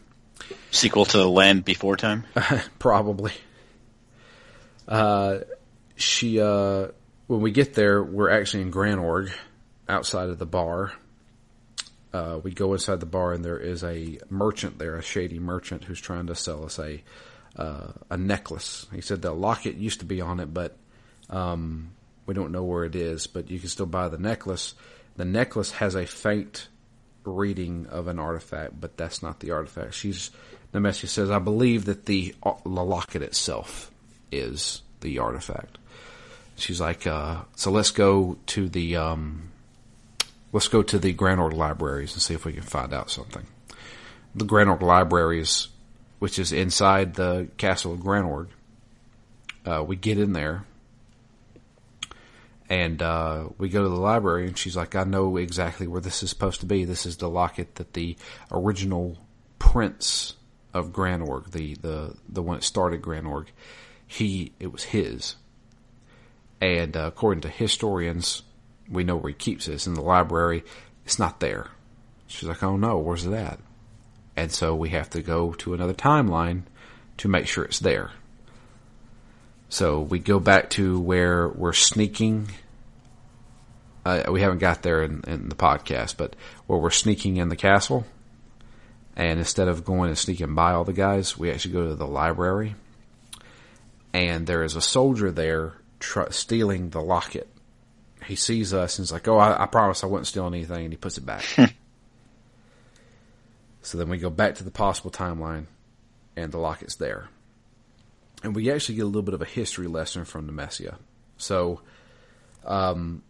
[0.72, 2.26] Sequel to Land Before Time.
[2.80, 3.34] Probably.
[4.88, 5.40] Uh,
[5.96, 6.88] she uh,
[7.28, 9.32] when we get there, we're actually in Granorg,
[9.88, 10.94] outside of the bar.
[12.14, 15.84] Uh, we go inside the bar and there is a merchant there, a shady merchant
[15.84, 17.04] who's trying to sell us a
[17.58, 18.86] uh, a necklace.
[18.94, 20.78] He said the locket used to be on it, but
[21.30, 21.92] um,
[22.26, 23.28] we don't know where it is.
[23.28, 24.76] But you can still buy the necklace.
[25.16, 26.68] The necklace has a faint
[27.28, 29.94] reading of an artifact, but that's not the artifact.
[29.94, 30.32] She's
[30.74, 33.92] Nemesia says, "I believe that the, the locket itself
[34.32, 35.78] is the artifact."
[36.56, 39.52] She's like, uh, "So let's go to the um,
[40.52, 43.46] let's go to the Granorg libraries and see if we can find out something."
[44.36, 45.70] The Granorg libraries,
[46.20, 48.48] which is inside the castle of Granorg,
[49.66, 50.66] uh, we get in there
[52.70, 56.24] and uh, we go to the library, and she's like, "I know exactly where this
[56.24, 56.84] is supposed to be.
[56.84, 58.18] This is the locket that the
[58.52, 59.18] original
[59.60, 60.36] prince
[60.74, 63.48] of Granorg, the the the one that started Granorg,
[64.06, 65.36] he it was his.
[66.60, 68.42] And uh, according to historians,
[68.90, 69.86] we know where he keeps it.
[69.88, 70.64] In the library.
[71.06, 71.70] It's not there.
[72.28, 73.60] She's like, "Oh no, where's it at?"
[74.36, 76.64] And so we have to go to another timeline
[77.18, 78.12] to make sure it's there.
[79.70, 82.50] So we go back to where we're sneaking.
[84.06, 86.36] Uh, we haven't got there in, in, the podcast, but
[86.68, 88.06] where we're sneaking in the castle.
[89.16, 92.08] And instead of going and sneaking by all the guys, we actually go to the
[92.08, 92.76] library.
[94.14, 97.50] And there is a soldier there tr- stealing the locket.
[98.26, 100.86] He sees us and he's like, Oh, I, I promise I wouldn't steal anything.
[100.86, 101.44] And he puts it back.
[103.82, 105.66] so then we go back to the possible timeline
[106.36, 107.30] and the locket's there
[108.44, 110.98] and we actually get a little bit of a history lesson from Nemesia.
[111.38, 111.82] So,
[112.66, 113.24] um,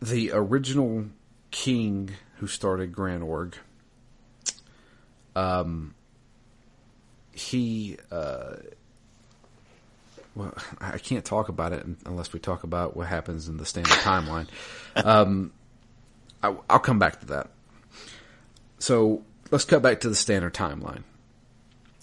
[0.00, 1.06] the original
[1.50, 3.54] king who started Granorg,
[5.34, 5.94] um,
[7.32, 8.56] he, uh,
[10.34, 13.92] well, I can't talk about it unless we talk about what happens in the standard
[13.98, 14.46] timeline.
[14.96, 15.52] Um,
[16.42, 17.50] I, will come back to that.
[18.78, 21.02] So let's cut back to the standard timeline.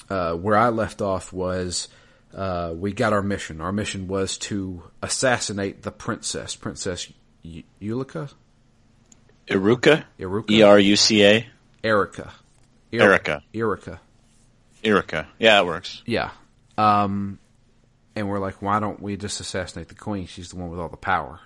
[0.10, 1.90] Uh, where I left off was
[2.34, 3.60] uh, we got our mission.
[3.62, 7.12] Our mission was to assassinate the princess, Princess
[7.44, 8.32] y- Eulika?
[9.48, 10.04] Iruka?
[10.20, 10.52] Iruka?
[10.52, 11.48] E R U C A?
[11.84, 12.34] Erica.
[12.92, 13.44] Erica.
[13.54, 14.00] Erica.
[14.84, 15.28] Erica.
[15.40, 16.02] Yeah, it works.
[16.06, 16.32] Yeah.
[16.78, 17.40] Um,
[18.16, 20.28] and we're like, why don't we just assassinate the queen?
[20.28, 21.40] She's the one with all the power.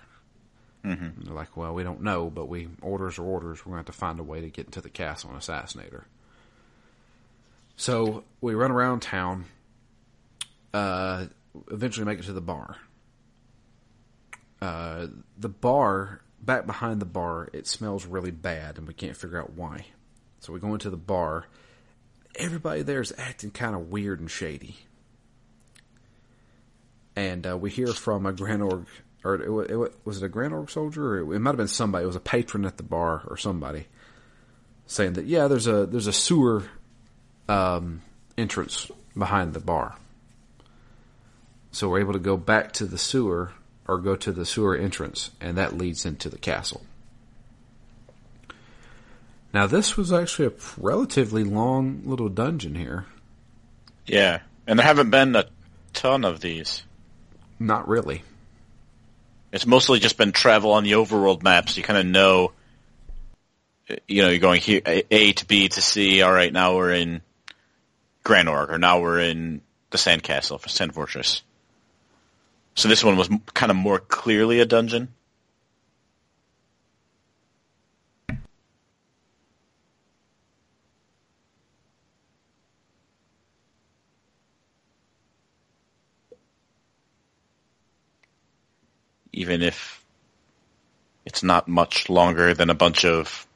[0.84, 1.24] Mm-hmm.
[1.24, 3.64] They're like, well, we don't know, but we orders are orders.
[3.64, 5.92] We're going to have to find a way to get into the castle and assassinate
[5.92, 6.06] her.
[7.76, 9.46] So we run around town.
[10.72, 11.26] Uh,
[11.70, 12.76] eventually make it to the bar.
[14.60, 19.40] Uh, the bar, back behind the bar, it smells really bad, and we can't figure
[19.40, 19.86] out why.
[20.40, 21.46] So we go into the bar.
[22.36, 24.76] Everybody there is acting kind of weird and shady.
[27.14, 28.86] And uh, we hear from a Granorg,
[29.22, 31.14] or it, it, was it a Granorg soldier?
[31.14, 32.04] Or it, it might have been somebody.
[32.04, 33.86] It was a patron at the bar or somebody
[34.86, 36.64] saying that yeah, there's a there's a sewer
[37.48, 38.02] um,
[38.36, 39.96] entrance behind the bar.
[41.70, 43.52] So we're able to go back to the sewer
[43.86, 46.82] or go to the sewer entrance, and that leads into the castle.
[49.52, 53.06] Now, this was actually a relatively long little dungeon here.
[54.06, 55.46] Yeah, and there haven't been a
[55.92, 56.82] ton of these.
[57.58, 58.22] Not really.
[59.52, 61.76] It's mostly just been travel on the overworld maps.
[61.76, 62.52] You kind of know,
[64.08, 66.22] you know, you're going here A to B to C.
[66.22, 67.20] All right, now we're in
[68.24, 71.42] Grand or now we're in the Sandcastle for Sand Fortress.
[72.74, 75.08] So this one was kind of more clearly a dungeon.
[89.34, 90.04] Even if
[91.24, 93.46] it's not much longer than a bunch of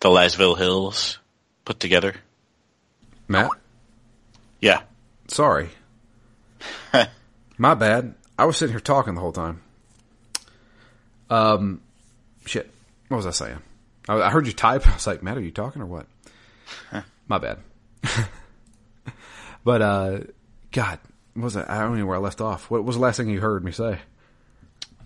[0.00, 1.18] the Lasville Hills
[1.64, 2.14] put together.
[3.28, 3.50] Matt?
[4.60, 4.82] Yeah.
[5.28, 5.70] Sorry.
[7.58, 8.14] My bad.
[8.38, 9.62] I was sitting here talking the whole time.
[11.30, 11.80] Um,
[12.44, 12.70] shit.
[13.08, 13.58] What was I saying?
[14.08, 14.88] I, I heard you type.
[14.88, 16.06] I was like, Matt, are you talking or what?
[17.28, 17.58] My bad.
[19.64, 20.18] but, uh,
[20.72, 20.98] God,
[21.34, 21.70] what was that?
[21.70, 22.70] I don't know where I left off.
[22.70, 23.98] What was the last thing you heard me say?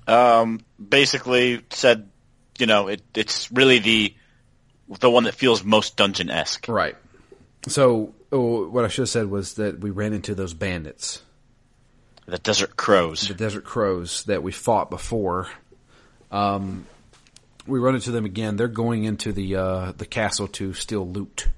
[0.07, 2.09] Um, basically said,
[2.59, 4.15] you know, it, it's really the,
[4.99, 6.67] the one that feels most dungeon-esque.
[6.69, 6.97] Right.
[7.69, 11.23] So, oh, what I should have said was that we ran into those bandits
[12.31, 13.27] the Desert Crows.
[13.27, 15.49] The Desert Crows that we fought before.
[16.31, 16.87] Um,
[17.67, 18.57] we run into them again.
[18.57, 21.49] They're going into the uh, the castle to steal loot,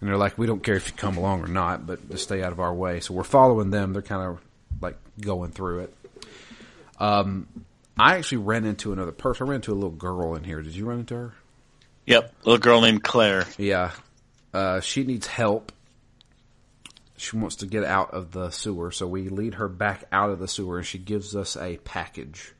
[0.00, 2.42] and they're like, "We don't care if you come along or not, but just stay
[2.42, 3.92] out of our way." So we're following them.
[3.92, 4.40] They're kind of
[4.80, 5.94] like going through it.
[6.98, 7.48] Um,
[7.98, 9.46] I actually ran into another person.
[9.46, 10.62] I ran into a little girl in here.
[10.62, 11.34] Did you run into her?
[12.06, 13.46] Yep, little girl named Claire.
[13.58, 13.90] Yeah,
[14.56, 15.72] uh, she needs help
[17.16, 20.38] she wants to get out of the sewer, so we lead her back out of
[20.38, 22.52] the sewer, and she gives us a package.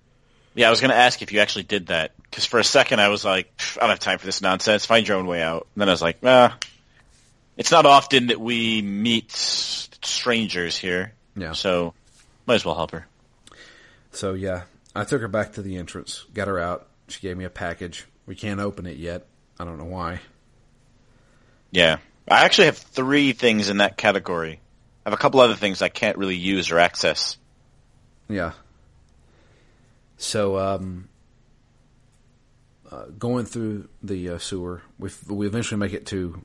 [0.55, 3.01] Yeah, I was going to ask if you actually did that because for a second
[3.01, 4.87] I was like, I don't have time for this nonsense.
[4.87, 5.67] Find your own way out.
[5.75, 6.57] And then I was like, ah,
[7.59, 11.13] it's not often that we meet strangers here.
[11.37, 11.53] Yeah.
[11.53, 11.93] So
[12.47, 13.07] might as well help her.
[14.13, 14.63] So yeah,
[14.95, 16.89] I took her back to the entrance, got her out.
[17.09, 18.07] She gave me a package.
[18.25, 19.27] We can't open it yet.
[19.61, 20.21] I don't know why.
[21.77, 21.99] Yeah.
[22.27, 24.61] I actually have three things in that category.
[25.05, 27.37] I have a couple other things I can't really use or access.
[28.31, 28.53] Yeah.
[30.17, 31.11] So, um,
[32.91, 36.43] uh, going through the uh, sewer, we we eventually make it to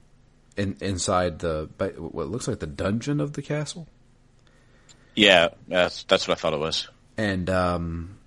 [0.57, 3.87] in, inside the what looks like the dungeon of the castle.
[5.15, 6.89] Yeah, that's that's what I thought it was.
[7.15, 8.17] And um,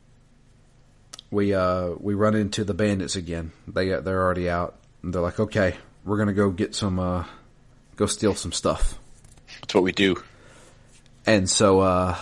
[1.30, 3.52] we uh, we run into the bandits again.
[3.68, 4.76] They they're already out.
[5.02, 7.24] And they're like, okay, we're gonna go get some, uh,
[7.96, 8.98] go steal some stuff.
[9.60, 10.22] That's what we do.
[11.26, 12.16] And so, uh,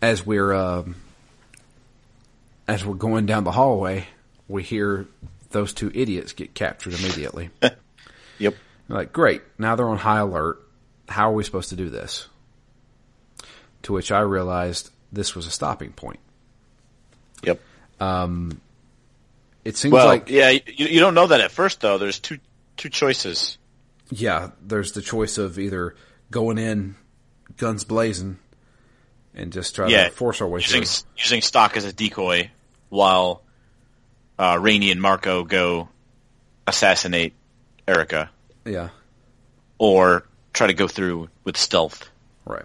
[0.00, 0.96] as we're um,
[2.68, 4.06] as we're going down the hallway,
[4.48, 5.06] we hear
[5.50, 7.50] those two idiots get captured immediately.
[8.38, 8.54] yep.
[8.88, 9.42] like, great.
[9.58, 10.60] Now they're on high alert.
[11.08, 12.28] How are we supposed to do this?
[13.82, 16.20] To which I realized this was a stopping point.
[17.42, 17.60] Yep.
[17.98, 18.60] Um,
[19.64, 21.98] it seems well, like yeah, you, you don't know that at first though.
[21.98, 22.38] There's two
[22.80, 23.58] two choices.
[24.10, 25.94] yeah, there's the choice of either
[26.30, 26.94] going in
[27.56, 28.38] guns blazing
[29.34, 31.08] and just try Yeah, to force our way Using through.
[31.18, 32.50] using Stocke as a decoy
[32.88, 33.42] while
[34.38, 35.88] uh, Raynie and Marco go
[36.66, 37.34] assassinate
[37.86, 38.30] Erica,
[38.64, 38.88] Yeah,
[39.78, 42.08] or try to go through with stealth.
[42.46, 42.64] right.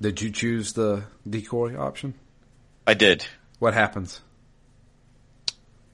[0.00, 2.14] Did you choose the decoy option?
[2.86, 3.26] I did.
[3.58, 4.20] What happens?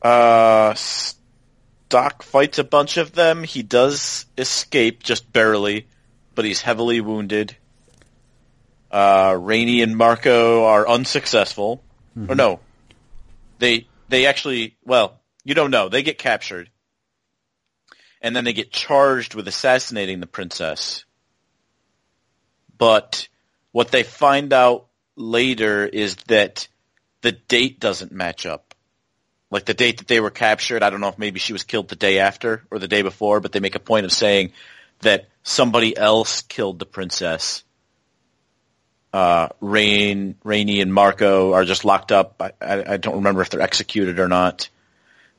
[0.02, 0.74] Uh,
[1.88, 3.44] Stocke fights a bunch of them.
[3.44, 5.86] He does escape just barely,
[6.34, 7.56] but he's heavily wounded.
[8.90, 11.84] Uh, Raynie and Marco are unsuccessful.
[12.28, 12.60] Or no,
[13.58, 15.88] they they actually well, you don't know.
[15.88, 16.70] They get captured,
[18.20, 21.04] and then they get charged with assassinating the princess.
[22.76, 23.28] But
[23.70, 26.66] what they find out later is that
[27.20, 28.65] the date doesn't match up
[29.50, 30.82] like the date that they were captured.
[30.82, 33.40] I don't know if maybe she was killed the day after or the day before,
[33.40, 34.52] but they make a point of saying
[35.00, 37.62] that somebody else killed the princess.
[39.12, 42.34] Uh, Rain, and Marco are just locked up.
[42.40, 44.68] I, I, I don't remember if they're executed or not.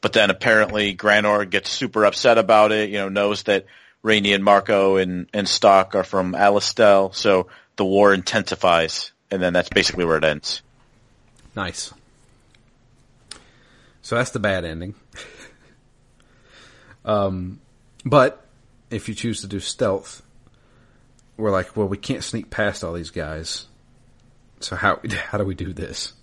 [0.02, 3.65] But then apparently Granorg gets super upset about it, you know, knows that
[4.04, 9.54] Raynie and Marco and, and Stocke are from Alistel, so the war intensifies, and then
[9.54, 10.62] that's basically where it ends.
[11.56, 11.93] Nice.
[14.08, 14.96] So that's the bad ending.
[17.06, 17.60] um,
[18.06, 18.41] but
[18.89, 20.22] if you choose to do stealth,
[21.36, 23.65] we're like, well, we can't sneak past all these guys.
[24.62, 26.13] So how how do we do this?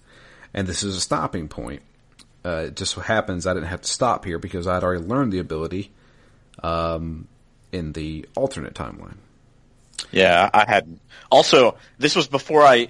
[0.54, 1.82] And this is a stopping point.
[2.42, 5.34] Uh, it just so happens I didn't have to stop here because I'd already learned
[5.34, 5.92] the ability
[6.62, 7.28] um,
[7.70, 9.18] in the alternate timeline.
[10.10, 11.02] Yeah, I hadn't.
[11.30, 12.88] Also, this was before I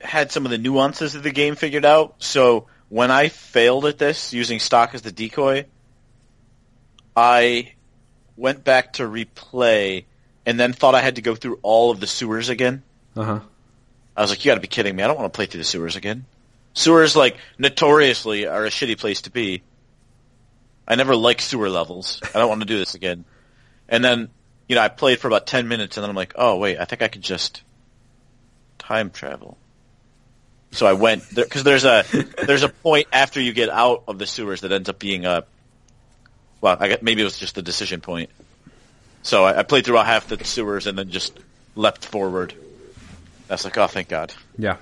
[0.00, 2.14] had some of the nuances of the game figured out.
[2.20, 5.64] So when I failed at this using Stocke as the decoy,
[7.16, 7.72] I
[8.36, 10.04] went back to replay
[10.44, 12.82] and then thought I had to go through all of the sewers again.
[13.16, 13.40] Uh huh.
[14.16, 15.02] I was like, you got to be kidding me!
[15.02, 16.26] I don't want to play through the sewers again.
[16.74, 19.62] Sewers, like notoriously, are a shitty place to be.
[20.86, 22.20] I never like sewer levels.
[22.34, 23.24] I don't want to do this again.
[23.88, 24.28] And then,
[24.68, 26.84] you know, I played for about ten minutes, and then I'm like, oh wait, I
[26.84, 27.62] think I could just
[28.78, 29.56] time travel.
[30.72, 32.04] So I went because there's a
[32.46, 35.44] there's a point after you get out of the sewers that ends up being a
[36.60, 38.30] well, I got, maybe it was just the decision point.
[39.22, 41.38] So I, I played through about half the sewers and then just
[41.74, 42.54] leapt forward.
[43.48, 44.32] That's like, oh, thank God.
[44.58, 44.76] Yeah.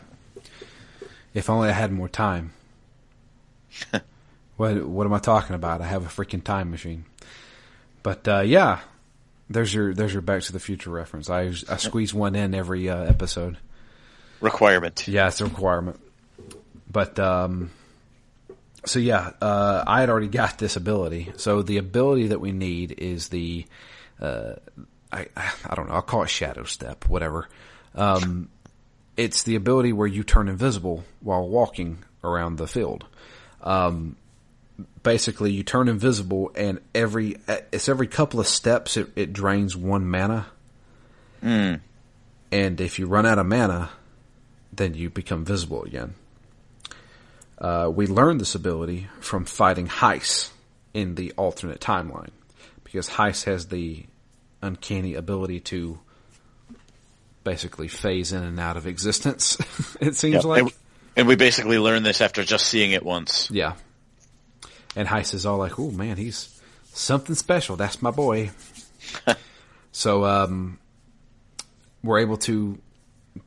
[1.34, 2.52] If only I had more time.
[4.56, 5.80] what what am I talking about?
[5.80, 7.04] I have a freaking time machine.
[8.02, 8.80] But uh, yeah,
[9.48, 11.30] there's your there's your Back to the Future reference.
[11.30, 13.56] I I squeeze one in every uh, episode.
[14.40, 15.08] Requirement.
[15.08, 16.00] Yeah, it's a requirement.
[16.90, 17.70] But um,
[18.84, 21.32] so yeah, uh, I had already got this ability.
[21.36, 23.66] So the ability that we need is the
[24.20, 24.54] uh,
[25.12, 25.26] I
[25.64, 25.94] I don't know.
[25.94, 27.48] I'll call it Shadow Step, whatever.
[27.94, 28.48] Um,
[29.16, 33.04] it's the ability where you turn invisible while walking around the field.
[33.62, 34.16] Um,
[35.02, 37.36] basically, you turn invisible, and every
[37.72, 40.46] it's every couple of steps it, it drains one mana.
[41.42, 41.80] Mm.
[42.50, 43.90] And if you run out of mana,
[44.78, 46.14] then you become visible again.
[47.58, 50.50] Uh, we learned this ability from fighting Heiss
[50.94, 52.30] in the alternate timeline,
[52.84, 54.06] because Heiss has the
[54.62, 55.98] uncanny ability to
[57.44, 59.56] basically phase in and out of existence.
[60.00, 60.44] it seems Yep.
[60.44, 60.62] like.
[60.62, 60.72] And,
[61.16, 63.50] And we basically learned this after just seeing it once.
[63.50, 63.74] Yeah.
[64.96, 66.60] And Heiss is all like, "Oh man, he's
[66.92, 67.76] something special.
[67.76, 68.50] That's my boy."
[69.92, 70.78] so um,
[72.02, 72.78] we're able to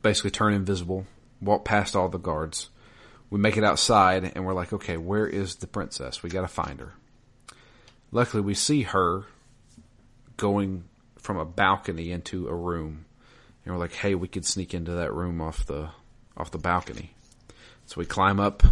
[0.02, 1.06] basically turn invisible,
[1.42, 2.70] walk past all the guards.
[3.28, 6.22] We make it outside, and we're like, "Okay, where is the princess?
[6.22, 6.94] We got to find her."
[8.10, 9.24] Luckily, we see her
[10.36, 10.84] going
[11.16, 13.06] from a balcony into a room,
[13.64, 15.90] and we're like, "Hey, we could sneak into that room off the
[16.36, 17.14] off the balcony."
[17.86, 18.62] So we climb up,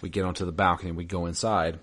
[0.00, 1.78] we get onto the balcony, we go inside,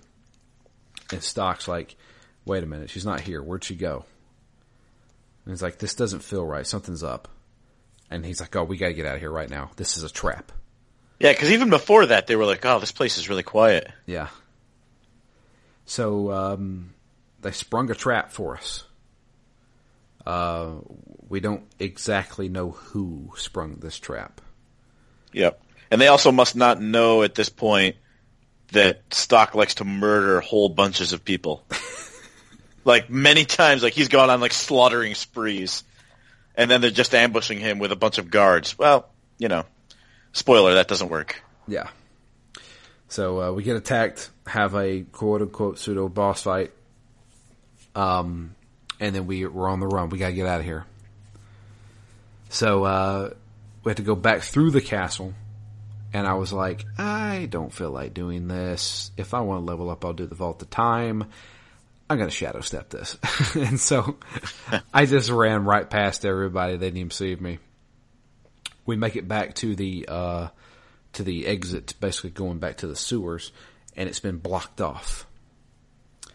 [1.10, 1.96] and Stocke's like,
[2.44, 3.42] "Wait a minute, she's not here.
[3.42, 4.04] Where'd she go?"
[5.44, 6.66] And he's like, "This doesn't feel right.
[6.66, 7.28] Something's up."
[8.12, 9.70] And he's like, "Oh, we got to get out of here right now.
[9.76, 10.52] This is a trap."
[11.18, 14.28] Yeah, because even before that, they were like, "Oh, this place is really quiet." Yeah.
[15.86, 16.94] So um,
[17.40, 18.84] they sprung a trap for us.
[20.24, 20.74] Uh,
[21.28, 24.40] we don't exactly know who sprung this trap.
[25.32, 25.60] Yep.
[25.90, 27.96] And they also must not know at this point
[28.72, 31.64] that Stocke likes to murder whole bunches of people.
[32.84, 35.84] like many times, like he's gone on like slaughtering sprees,
[36.54, 38.78] and then they're just ambushing him with a bunch of guards.
[38.78, 39.64] Well, you know,
[40.32, 41.42] spoiler, that doesn't work.
[41.66, 41.88] Yeah.
[43.08, 46.72] So uh, we get attacked, have a quote unquote pseudo boss fight,
[47.94, 48.54] um,
[49.00, 50.08] and then we we're on the run.
[50.08, 50.86] We gotta get out of here.
[52.48, 53.30] So uh,
[53.84, 55.34] we had to go back through the castle,
[56.12, 59.10] and I was like, I don't feel like doing this.
[59.16, 61.24] If I want to level up, I'll do the Vault of Time.
[62.12, 63.16] I'm gonna shadow step this,
[63.54, 64.18] and so
[64.94, 66.76] I just ran right past everybody.
[66.76, 67.58] They didn't even see me.
[68.84, 70.48] We make it back to the uh,
[71.14, 73.50] to the exit, basically going back to the sewers,
[73.96, 75.26] and it's been blocked off.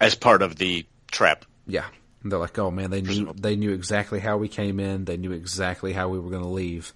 [0.02, 1.46] As part of the trap.
[1.68, 1.86] Yeah,
[2.24, 5.06] and they're like, "Oh man, they knew they knew exactly how we came in.
[5.06, 6.92] They knew exactly how we were going to leave."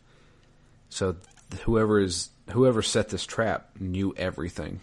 [0.90, 1.18] So
[1.66, 4.80] whoever is whoever set this trap knew everything.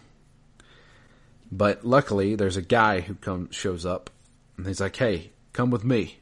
[1.50, 4.10] But luckily, there's a guy who comes shows up,
[4.56, 6.18] and he's like, "Hey, come with me."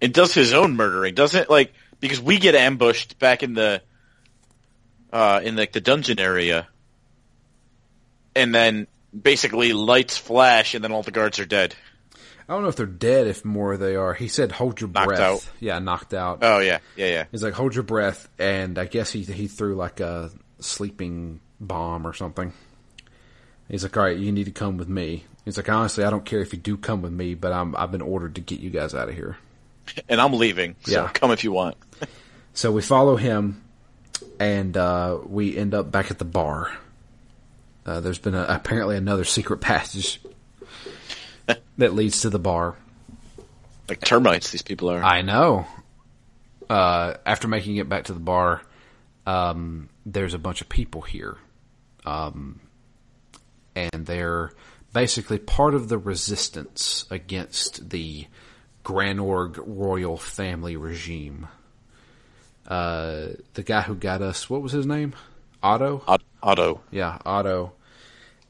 [0.00, 1.50] It does his own murdering, doesn't it?
[1.50, 3.82] Like because we get ambushed back in the
[5.12, 6.68] uh, in like the dungeon area,
[8.34, 8.86] and then
[9.18, 11.74] basically lights flash, and then all the guards are dead.
[12.48, 13.26] I don't know if they're dead.
[13.28, 15.48] If more they are, he said, "Hold your Knocked breath." out.
[15.60, 16.38] Yeah, knocked out.
[16.42, 17.24] Oh yeah, yeah, yeah.
[17.30, 22.06] He's like, "Hold your breath," and I guess he he threw like a sleeping bomb
[22.06, 22.52] or something.
[23.70, 26.24] He's like, "All right, you need to come with me." He's like, "Honestly, I don't
[26.24, 28.70] care if you do come with me, but I'm I've been ordered to get you
[28.70, 29.36] guys out of here."
[30.08, 31.08] And I'm leaving, so Yeah.
[31.08, 31.76] come if you want.
[32.52, 33.62] So we follow him,
[34.40, 36.72] and uh, we end up back at the bar.
[37.86, 40.20] Uh, there's been a, apparently another secret passage
[41.78, 42.74] that leads to the bar.
[43.88, 45.02] Like termites, these people are.
[45.02, 45.64] I know.
[46.68, 48.62] Uh, after making it back to the bar,
[49.26, 51.36] um, there's a bunch of people here.
[52.04, 52.60] Um,
[53.74, 54.52] and they're
[54.92, 58.26] basically part of the resistance against the
[58.84, 61.48] Granorg royal family regime.
[62.66, 65.14] Uh, the guy who got us, what was his name?
[65.62, 66.02] Otto?
[66.42, 66.80] Otto.
[66.90, 67.72] Yeah, Otto.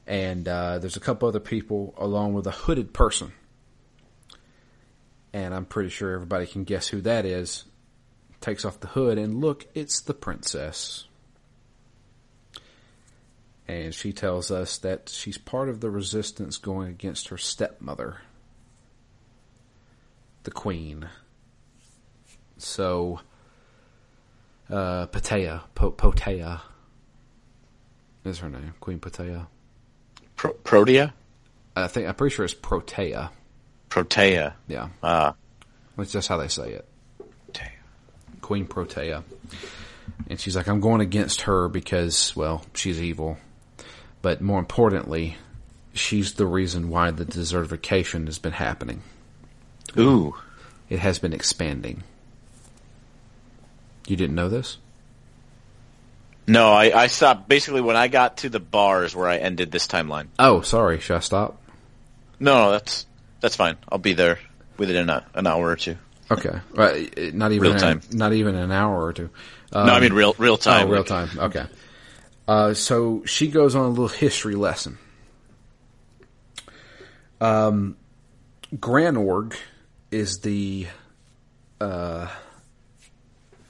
[0.07, 3.33] And uh, there's a couple other people along with a hooded person.
[5.33, 7.65] And I'm pretty sure everybody can guess who that is.
[8.41, 11.05] Takes off the hood and look, it's the princess.
[13.71, 18.17] And she tells us that she's part of the resistance going against her stepmother,
[20.43, 21.07] the queen.
[22.57, 23.21] So,
[24.69, 26.59] uh, Patea, po- Potea
[28.25, 29.47] is her name, Queen Potea.
[30.35, 31.13] Pro- Protea?
[31.73, 33.31] I think I'm pretty sure it's Protea.
[33.87, 34.55] Protea.
[34.67, 35.35] Yeah, Ah.
[35.95, 36.85] that's just how they say it.
[37.45, 37.71] Protea.
[38.41, 39.23] Queen Protea.
[40.27, 43.37] And she's like, I'm going against her because, well, she's evil.
[44.21, 45.37] But more importantly,
[45.93, 49.01] she's the reason why the desertification has been happening.
[49.97, 50.35] Ooh.
[50.89, 52.03] It has been expanding.
[54.07, 54.77] You didn't know this?
[56.47, 59.87] No, I, I stopped basically when I got to the bars where I ended this
[59.87, 60.27] timeline.
[60.39, 60.99] Oh, sorry.
[60.99, 61.61] Should I stop?
[62.39, 63.05] No, no, that's
[63.39, 63.77] that's fine.
[63.89, 64.39] I'll be there
[64.77, 65.97] within an, an hour or two.
[66.29, 66.59] Okay.
[66.75, 68.01] It- not even Real an- time.
[68.11, 69.29] not even an hour or two.
[69.73, 70.87] no, I mean um, real real oh, time.
[70.87, 71.29] Oh, real time.
[71.37, 71.65] Okay.
[72.47, 74.97] Uh, so she goes on a little history lesson.
[77.39, 77.97] Um,
[78.75, 79.55] Granorg
[80.11, 80.87] is the
[81.79, 82.27] uh,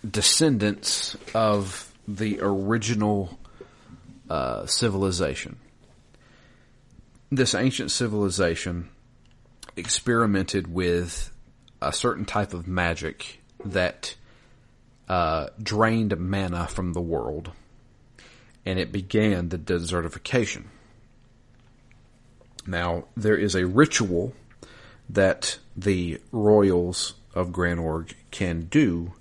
[0.09, 3.39] descendants of the original
[4.29, 5.57] uh, civilization.
[7.31, 8.89] This ancient civilization
[9.77, 11.31] experimented with
[11.81, 14.15] a certain type of magic that
[15.07, 17.51] uh, drained mana from the world
[18.65, 20.65] and it began the desertification.
[22.67, 24.33] Now, there is a ritual
[25.09, 29.13] that the royals of Granorg can do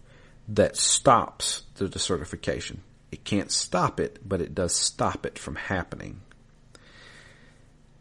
[0.48, 2.78] that stops the desertification.
[3.10, 6.20] It can't stop it, but it does stop it from happening.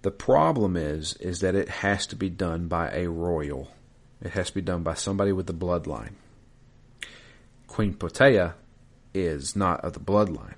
[0.02, 3.70] The problem is, is that it has to be done by a royal.
[4.22, 6.14] It has to be done by somebody with the bloodline.
[7.68, 8.54] Queen Potea
[9.14, 10.56] is not of the bloodline.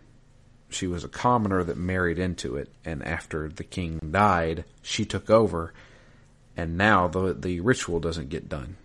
[0.72, 5.30] She was a commoner that married into it, and after the king died, she took
[5.30, 5.74] over,
[6.58, 8.78] and now the the ritual doesn't get done.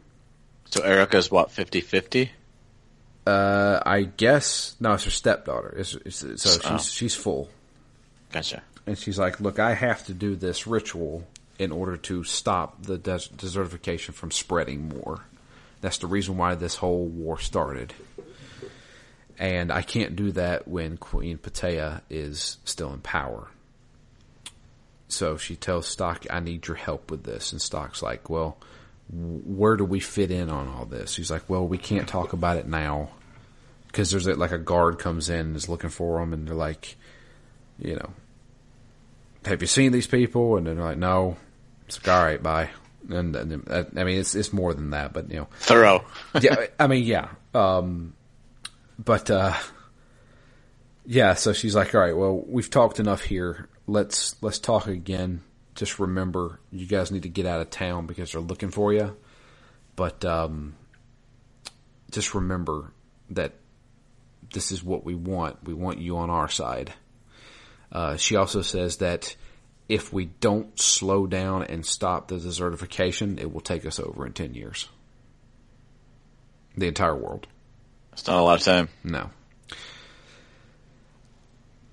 [0.69, 2.29] So Erica's what, 50-50?
[3.27, 5.75] Uh, I guess no, it's her stepdaughter.
[5.79, 6.79] It's, it's, so she's Oh.
[6.79, 7.49] she's full,
[8.33, 8.63] Gotcha.
[8.87, 11.27] and she's like, "Look, I have to do this ritual
[11.59, 15.25] in order to stop the des- desertification from spreading more.
[15.81, 17.95] That's the reason why this whole war started."
[19.39, 23.49] And I can't do that when Queen Patea is still in power.
[25.09, 27.53] So she tells Stocke, I need your help with this.
[27.53, 28.57] And Stocke's like, well,
[29.09, 31.15] where do we fit in on all this?
[31.15, 33.11] He's like, well, we can't talk about it now.
[33.87, 36.55] Because there's a, like a guard comes in and is looking for them, and they're
[36.55, 36.97] like,
[37.79, 38.11] you know,
[39.47, 40.57] have you seen these people?
[40.57, 41.37] And they're like, no.
[41.87, 42.71] It's like, all right, bye.
[43.09, 46.05] And, and I mean, it's it's more than that, but you know, Thorough.
[46.41, 47.29] yeah, I mean, yeah.
[47.55, 48.15] Um,
[48.99, 49.55] but uh,
[51.05, 53.69] yeah, so she's like, "All right, well, we've talked enough here.
[53.87, 55.43] Let's let's talk again.
[55.75, 59.17] Just remember, you guys need to get out of town because they're looking for you.
[59.95, 60.75] But um,
[62.11, 62.93] just remember
[63.31, 63.53] that
[64.53, 65.63] this is what we want.
[65.65, 66.93] We want you on our side."
[67.93, 69.37] Uh, she also says that
[69.89, 74.33] if we don't slow down and stop the desertification, it will take us over in
[74.33, 74.89] ten years.
[76.77, 77.47] The entire world.
[78.17, 78.89] It's not a lot of time.
[79.05, 79.29] No.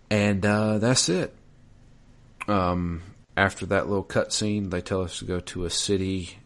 [0.09, 1.35] And uh, that's it.
[2.47, 3.03] Um,
[3.35, 6.37] after that little cutscene, they tell us to go to a city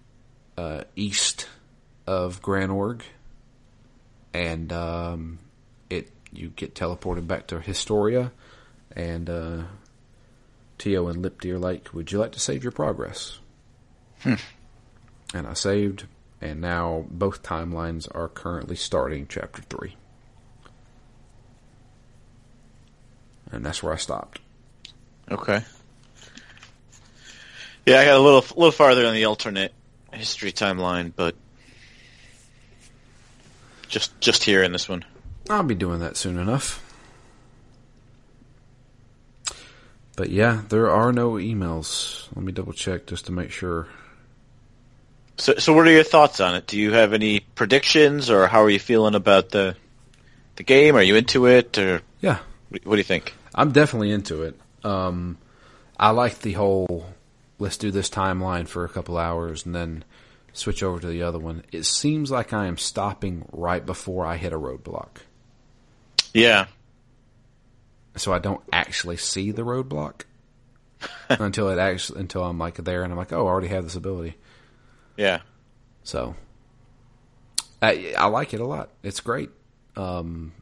[0.57, 1.47] uh, east
[2.07, 3.01] of Granorg,
[4.34, 5.39] and um,
[5.89, 8.32] it you get teleported back to Historia,
[8.95, 9.63] and uh,
[10.78, 13.39] Teo and Lippti are like, "Would you like to save your progress?"
[14.23, 16.05] And I saved,
[16.42, 19.96] and now both timelines are currently starting chapter three.
[23.52, 24.40] And that's where I stopped.
[25.32, 25.64] Okay.
[27.86, 29.74] Yeah, I got a little little farther on the alternate
[30.12, 31.36] history timeline, but
[33.88, 35.06] just just here in this one.
[35.50, 36.84] I'll be doing that soon enough.
[40.18, 42.28] But yeah, there are no emails.
[42.36, 43.88] Let me double check just to make sure.
[45.38, 46.68] So, so what are your thoughts on it?
[46.68, 49.76] Do you have any predictions, or how are you feeling about the
[50.56, 50.96] the game?
[50.96, 53.34] Are you into it, or Yeah, what do you think?
[53.54, 54.60] I'm definitely into it.
[54.84, 55.38] Um,
[55.98, 57.06] I like the whole
[57.60, 60.04] let's do this timeline for a couple hours and then
[60.54, 61.64] switch over to the other one.
[61.72, 65.22] It seems like I am stopping right before I hit a roadblock.
[66.34, 66.68] Yeah,
[68.18, 70.22] so I don't actually see the roadblock
[71.30, 73.96] until it actually until I'm like there and I'm like, oh, I already have this
[73.96, 74.36] ability.
[75.18, 75.41] Yeah,
[76.03, 76.36] So
[77.82, 78.89] I I like it a lot.
[79.03, 79.49] It's great.
[79.95, 80.53] Um,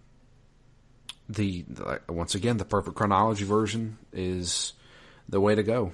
[1.29, 1.65] the
[2.07, 4.73] once again, the perfect chronology version is
[5.29, 5.91] the way to go.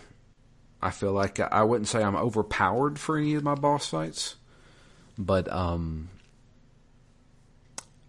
[0.82, 4.36] I feel like I wouldn't say I'm overpowered for any of my boss fights,
[5.18, 6.10] but um,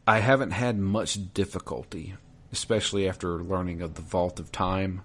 [0.07, 2.15] I haven't had much difficulty,
[2.51, 5.03] especially after learning of the Vault of Time.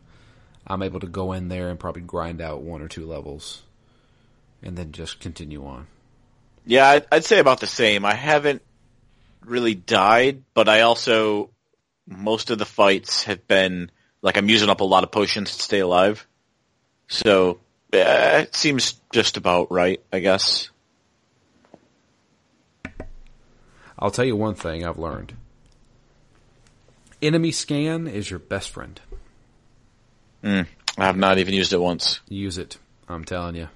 [0.65, 3.63] I'm able to go in there and probably grind out one or two levels,
[4.61, 5.87] and then just continue on.
[6.65, 6.87] yeah.
[6.87, 8.05] I'd, I'd say about the same.
[8.05, 8.61] I haven't
[9.45, 11.49] really died, but I also
[12.07, 13.91] most of the fights have been
[14.21, 16.25] like I'm using up a lot of potions to stay alive.
[17.07, 17.59] So
[17.93, 20.69] yeah, it seems just about right, I guess.
[23.99, 25.33] I'll tell you one thing I've learned.
[27.21, 28.99] Enemy scan is your best friend.
[30.43, 30.61] Hmm.
[30.99, 32.19] I have not even used it once.
[32.29, 32.77] Use it.
[33.09, 33.69] I'm telling you.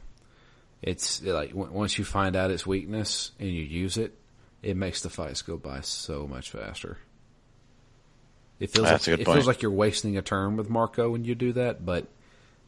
[0.82, 4.17] It's like w- once you find out its weakness and you use it,
[4.63, 6.97] it makes the fights go by so much faster.
[8.59, 9.36] It feels That's like it point.
[9.38, 12.07] feels like you're wasting a turn with Marco when you do that, but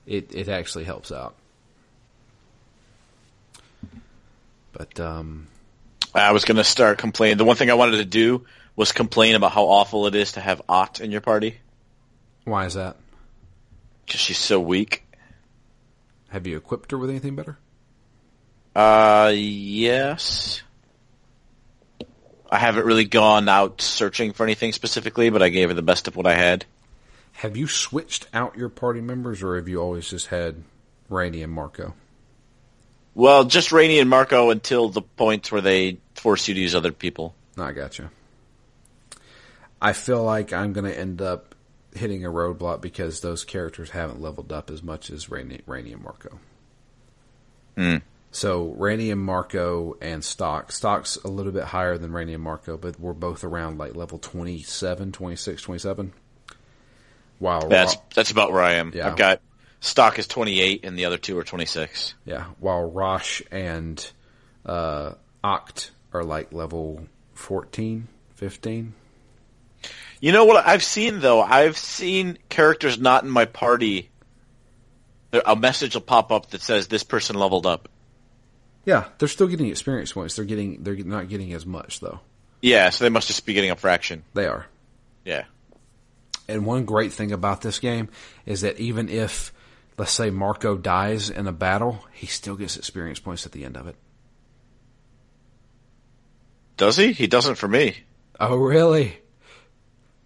[0.05, 1.35] it it actually helps out.
[4.71, 5.47] But um
[6.15, 7.37] I was going to start complaining.
[7.37, 8.45] The one thing I wanted to do
[8.75, 11.57] was complain about how awful it is to have Aht in your party
[12.45, 12.97] why is that?
[14.05, 15.03] because she's so weak.
[16.29, 17.57] Have you equipped her with anything better?
[18.75, 20.61] Uh, yes.
[22.49, 26.07] I haven't really gone out searching for anything specifically, but I gave her the best
[26.07, 26.65] of what I had.
[27.33, 30.63] Have you switched out your party members, or have you always just had
[31.09, 31.95] Raynie and Marco?
[33.15, 36.91] Well, just Raynie and Marco until the point where they force you to use other
[36.91, 37.35] people.
[37.57, 38.11] I gotcha.
[39.81, 41.55] I feel like I'm going to end up
[41.95, 46.03] hitting a roadblock because those characters haven't leveled up as much as Raynie, Raynie and
[46.03, 46.39] Marco.
[47.75, 47.97] Hmm.
[48.33, 50.71] So Raynie and Marco and Stocke.
[50.71, 54.17] Stocke's a little bit higher than Raynie and Marco, but we're both around like level
[54.17, 56.13] 27, 26, 27.
[57.39, 57.59] Wow.
[57.59, 58.91] That's that's about where I am.
[58.93, 59.07] Yeah.
[59.07, 59.39] I've got
[59.81, 62.15] Stocke is 28 and the other two are 26.
[62.25, 64.11] Yeah, while Rosch and
[64.65, 65.13] uh,
[65.43, 67.05] Aht are like level
[67.35, 68.93] 14, 15.
[70.21, 71.41] You know what I've seen though?
[71.41, 74.09] I've seen characters not in my party.
[75.45, 77.89] A message will pop up that says this person leveled up.
[78.85, 80.35] Yeah, they're still getting experience points.
[80.35, 82.19] They're getting they're not getting as much though.
[82.61, 84.23] Yeah, so they must just be getting a fraction.
[84.33, 84.65] They are.
[85.25, 85.45] Yeah.
[86.47, 88.09] And one great thing about this game
[88.45, 89.53] is that even if
[89.97, 93.77] let's say Marco dies in a battle, he still gets experience points at the end
[93.77, 93.95] of it.
[96.75, 97.13] Does he?
[97.13, 97.97] He doesn't for me.
[98.39, 99.19] Oh, really?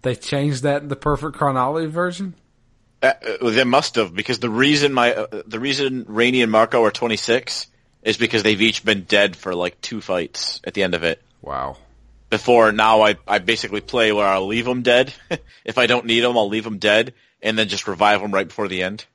[0.02, 2.34] They changed that in the perfect chronology version?
[3.04, 6.84] Uh, uh, they must have because the reason my uh, the reason Raynie and Marco
[6.84, 7.68] are 26
[8.08, 11.22] is because they've each been dead for like two fights at the end of it.
[11.42, 11.76] Wow.
[12.30, 15.14] Before now, I I basically play where I'll leave them dead.
[15.66, 18.48] if I don't need them, I'll leave them dead and then just revive them right
[18.48, 19.06] before the end.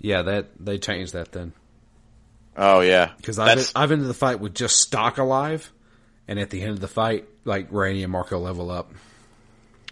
[0.00, 1.52] Yeah, that they changed that then.
[2.56, 5.70] Oh yeah, Because I've, I've ended the fight with just Stocke alive,
[6.26, 8.90] and at the end of the fight, like Raynie and Marco level up.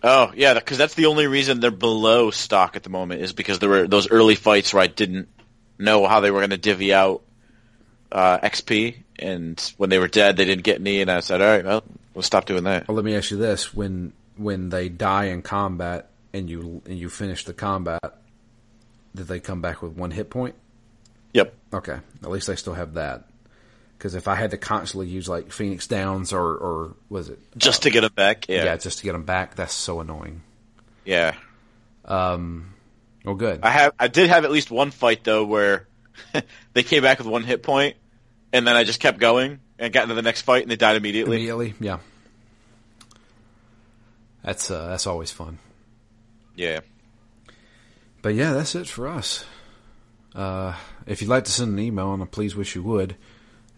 [0.02, 3.58] oh yeah because that's the only reason they're below Stocke at the moment is because
[3.58, 5.28] there were those early fights where I didn't
[5.78, 7.22] know how they were going to divvy out
[8.12, 11.48] uh, XP, and when they were dead, they didn't get any, and I said, all
[11.48, 11.82] right, well,
[12.14, 12.88] we'll stop doing that.
[12.88, 16.98] Well, let me ask you this: when when they die in combat and you and
[16.98, 18.18] you finish the combat,
[19.14, 20.54] did they come back with one hit point?
[21.32, 21.54] Yep.
[21.72, 23.24] Okay, at least they still have that.
[23.98, 27.82] Because if I had to constantly use like Phoenix Downs or or was it Just
[27.84, 28.64] to get them back, yeah.
[28.64, 30.42] yeah, just to get them back, that's so annoying.
[31.04, 31.34] yeah.
[33.24, 33.60] Well, good.
[33.62, 35.88] I have, I did have at least one fight though where
[36.74, 37.96] they came back with one hit point,
[38.52, 40.96] and then I just kept going and got into the next fight, and they died
[40.96, 41.36] immediately.
[41.36, 41.98] Immediately, yeah.
[44.42, 45.58] That's uh, that's always fun.
[46.54, 46.80] Yeah.
[48.22, 49.44] But yeah, that's it for us.
[50.34, 50.74] Uh,
[51.06, 53.16] if you'd like to send an email, and I please wish you would,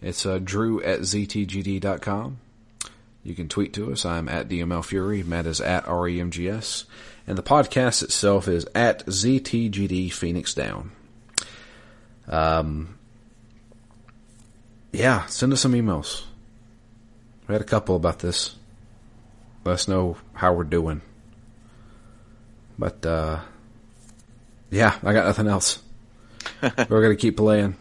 [0.01, 2.39] it's uh, drew at ztgd.com.
[3.23, 4.05] You can tweet to us.
[4.05, 5.21] I'm at DML Fury.
[5.21, 6.85] Matt is at REMGS.
[7.27, 10.91] And the podcast itself is at ZTGD Phoenix Down.
[12.27, 12.97] Um,
[14.93, 16.23] yeah, send us some emails.
[17.47, 18.55] We had a couple about this.
[19.65, 21.01] Let us know how we're doing.
[22.79, 23.41] But, uh,
[24.69, 25.81] yeah, I got nothing else.
[26.61, 27.75] We're gonna keep playing.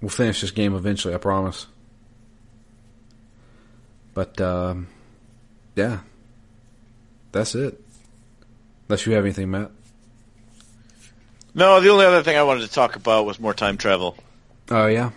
[0.00, 1.66] We'll finish this game eventually, I promise.
[4.14, 4.88] But um,
[5.76, 6.00] yeah,
[7.32, 7.80] that's it.
[8.88, 9.70] Unless you have anything, Matt.
[11.54, 14.16] No, the only other thing I wanted to talk about was more time travel.
[14.70, 15.10] Oh yeah,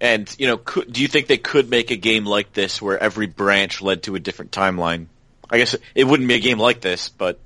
[0.00, 2.98] And you know, could, do you think they could make a game like this where
[2.98, 5.06] every branch led to a different timeline?
[5.50, 7.40] I guess it wouldn't be a game like this, but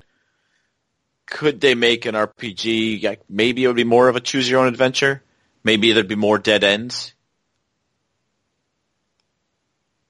[1.26, 3.03] could they make an RPG?
[3.03, 5.22] Like maybe it would be more of a choose your own adventure.
[5.62, 7.14] Maybe there'd be more dead ends.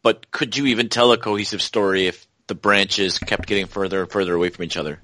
[0.03, 4.11] But could you even tell a cohesive story if the branches kept getting further and
[4.11, 5.01] further away from each other?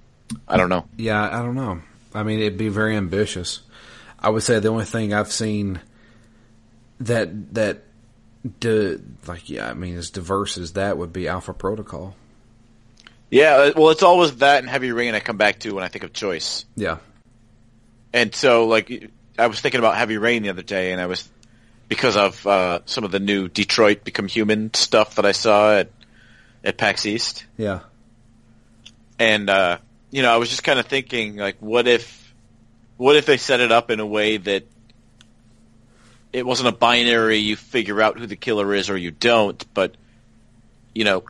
[0.48, 0.86] I don't know.
[0.96, 1.22] yeah.
[1.22, 1.80] I don't know.
[2.14, 3.60] I mean, it'd be very ambitious.
[4.18, 5.80] I would say the only thing I've seen
[7.00, 7.82] that that
[8.58, 12.14] di- like yeah, I mean, as diverse as that would be Alpha Protocol.
[13.30, 15.88] Yeah, uh, well, it's always that and Heavy Rain I come back to when I
[15.88, 16.64] think of choice.
[16.74, 16.98] Yeah,
[18.12, 21.28] And so, like, I was thinking about Heavy Rain the other day, and I was
[21.88, 25.90] because of uh, some of the new Detroit Become Human stuff that I saw at
[26.64, 27.80] at PAX East, yeah,
[29.18, 29.78] and uh,
[30.10, 32.34] you know, I was just kind of thinking, like, what if,
[32.96, 34.64] what if they set it up in a way that
[36.32, 39.94] it wasn't a binary, you figure out who the killer is or you don't, but
[40.94, 41.24] you know,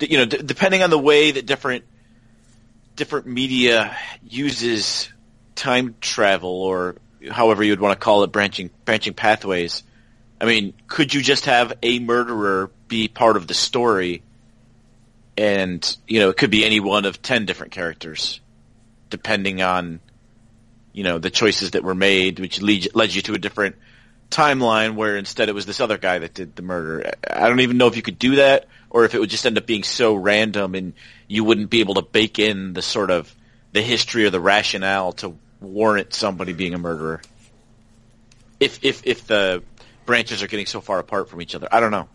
[0.00, 1.84] you know, d- depending on the way that different
[2.96, 5.08] different media uses
[5.54, 6.96] time travel or
[7.30, 9.82] however you would want to call it branching branching pathways
[10.40, 14.22] i mean could you just have a murderer be part of the story
[15.36, 18.40] and you know it could be any one of 10 different characters
[19.10, 20.00] depending on
[20.92, 23.76] you know the choices that were made which lead led you to a different
[24.30, 27.76] timeline where instead it was this other guy that did the murder i don't even
[27.76, 30.14] know if you could do that or if it would just end up being so
[30.14, 30.92] random and
[31.26, 33.34] you wouldn't be able to bake in the sort of
[33.72, 37.20] the history or the rationale to warrant somebody being a murderer.
[38.60, 39.64] If if if the
[40.06, 42.08] branches are getting so far apart from each other, I don't know.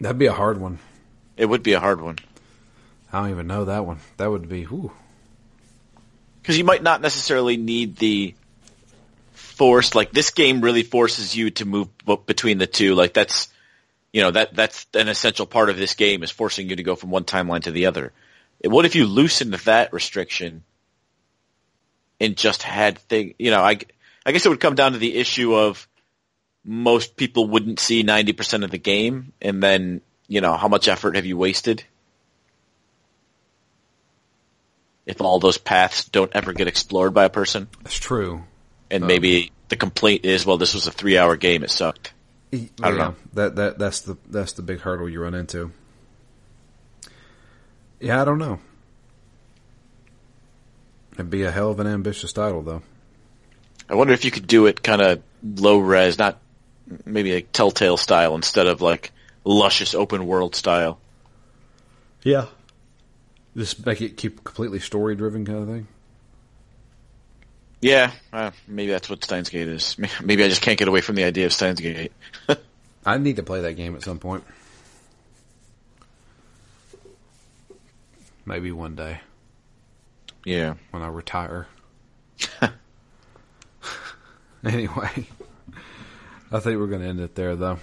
[0.00, 0.78] That'd be a hard one.
[1.36, 2.16] It would be a hard one
[3.14, 4.00] I don't even know that one.
[4.16, 4.90] That would be whew.
[6.42, 8.34] because you might not necessarily need the
[9.34, 11.88] forced like this game really forces you to move
[12.26, 12.96] between the two.
[12.96, 13.48] Like that's
[14.12, 16.96] you know that that's an essential part of this game is forcing you to go
[16.96, 18.12] from one timeline to the other.
[18.64, 20.64] What if you loosened that restriction
[22.18, 23.34] and just had thing?
[23.38, 23.78] You know, I
[24.26, 25.86] I guess it would come down to the issue of
[26.64, 30.88] most people wouldn't see ninety percent of the game, and then you know how much
[30.88, 31.84] effort have you wasted?
[35.06, 38.44] If all those paths don't ever get explored by a person, That's true.
[38.90, 42.12] and uh, maybe the complaint is, well, this was a three-hour game; it sucked.
[42.52, 43.14] I don't know.
[43.34, 45.72] That that that's the that's the big hurdle you run into.
[48.00, 48.60] Yeah, I don't know.
[51.14, 52.82] It'd be a hell of an ambitious title, though.
[53.88, 56.38] I wonder if you could do it kind of low res, not
[57.04, 59.12] maybe like Telltale style instead of like
[59.44, 60.98] luscious open world style.
[62.22, 62.46] Yeah.
[63.56, 65.86] Just make it keep completely story driven kind of thing.
[67.80, 69.96] Yeah, uh, maybe that's what Steins Gate is.
[70.22, 72.12] Maybe I just can't get away from the idea of Steins Gate.
[73.04, 74.42] I need to play that game at some point.
[78.46, 79.20] Maybe one day
[80.46, 80.74] Yeah.
[80.92, 81.66] when I retire.
[84.64, 85.26] anyway,
[86.52, 87.78] I think we're going to end it there, though.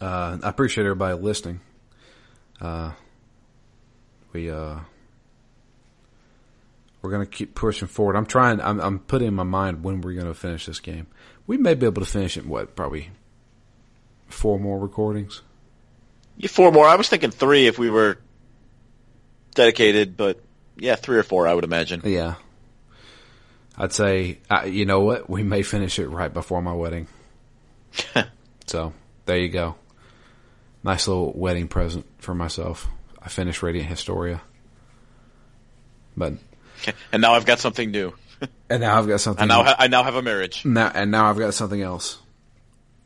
[0.00, 1.60] Uh, I appreciate everybody listening.
[2.60, 2.92] Uh,
[4.32, 4.80] we uh,
[7.02, 8.16] we're going to keep pushing forward.
[8.16, 8.60] I'm trying.
[8.60, 11.08] I'm, I'm putting in my mind when we're going to finish this game.
[11.46, 12.44] We may be able to finish it.
[12.44, 12.76] in What?
[12.76, 13.10] Probably
[14.28, 15.42] four more recordings.
[16.36, 16.86] Yeah, four more.
[16.86, 18.18] I was thinking three if we were
[19.54, 20.40] dedicated, but
[20.76, 22.02] yeah, three or four, I would imagine.
[22.04, 22.36] Yeah.
[23.76, 25.28] I'd say, uh, you know what?
[25.28, 27.08] We may finish it right before my wedding.
[28.66, 28.92] so
[29.26, 29.76] there you go.
[30.84, 32.88] Nice little wedding present for myself.
[33.24, 34.42] I finished Radiant Historia.
[36.16, 36.34] But
[36.82, 36.92] Okay.
[37.12, 38.12] And now I've got something new.
[38.70, 39.42] and now I've got something.
[39.42, 40.64] I now ha- I now have a marriage.
[40.64, 42.18] now and now I've got something else.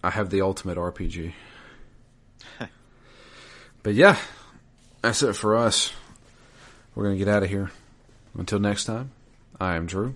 [0.02, 1.32] I have the ultimate RPG.
[3.82, 4.16] but yeah,
[5.02, 5.92] that's it for us.
[6.94, 7.70] We're gonna get out of here.
[8.38, 9.10] Until next time,
[9.60, 10.14] I am Drew.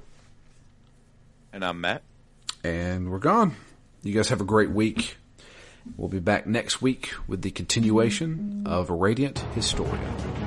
[1.53, 2.03] And I'm Matt.
[2.65, 3.57] and we're gone.
[4.03, 5.17] You guys have a great week.
[5.97, 10.40] We'll be back next week with the continuation of Radiant Historia.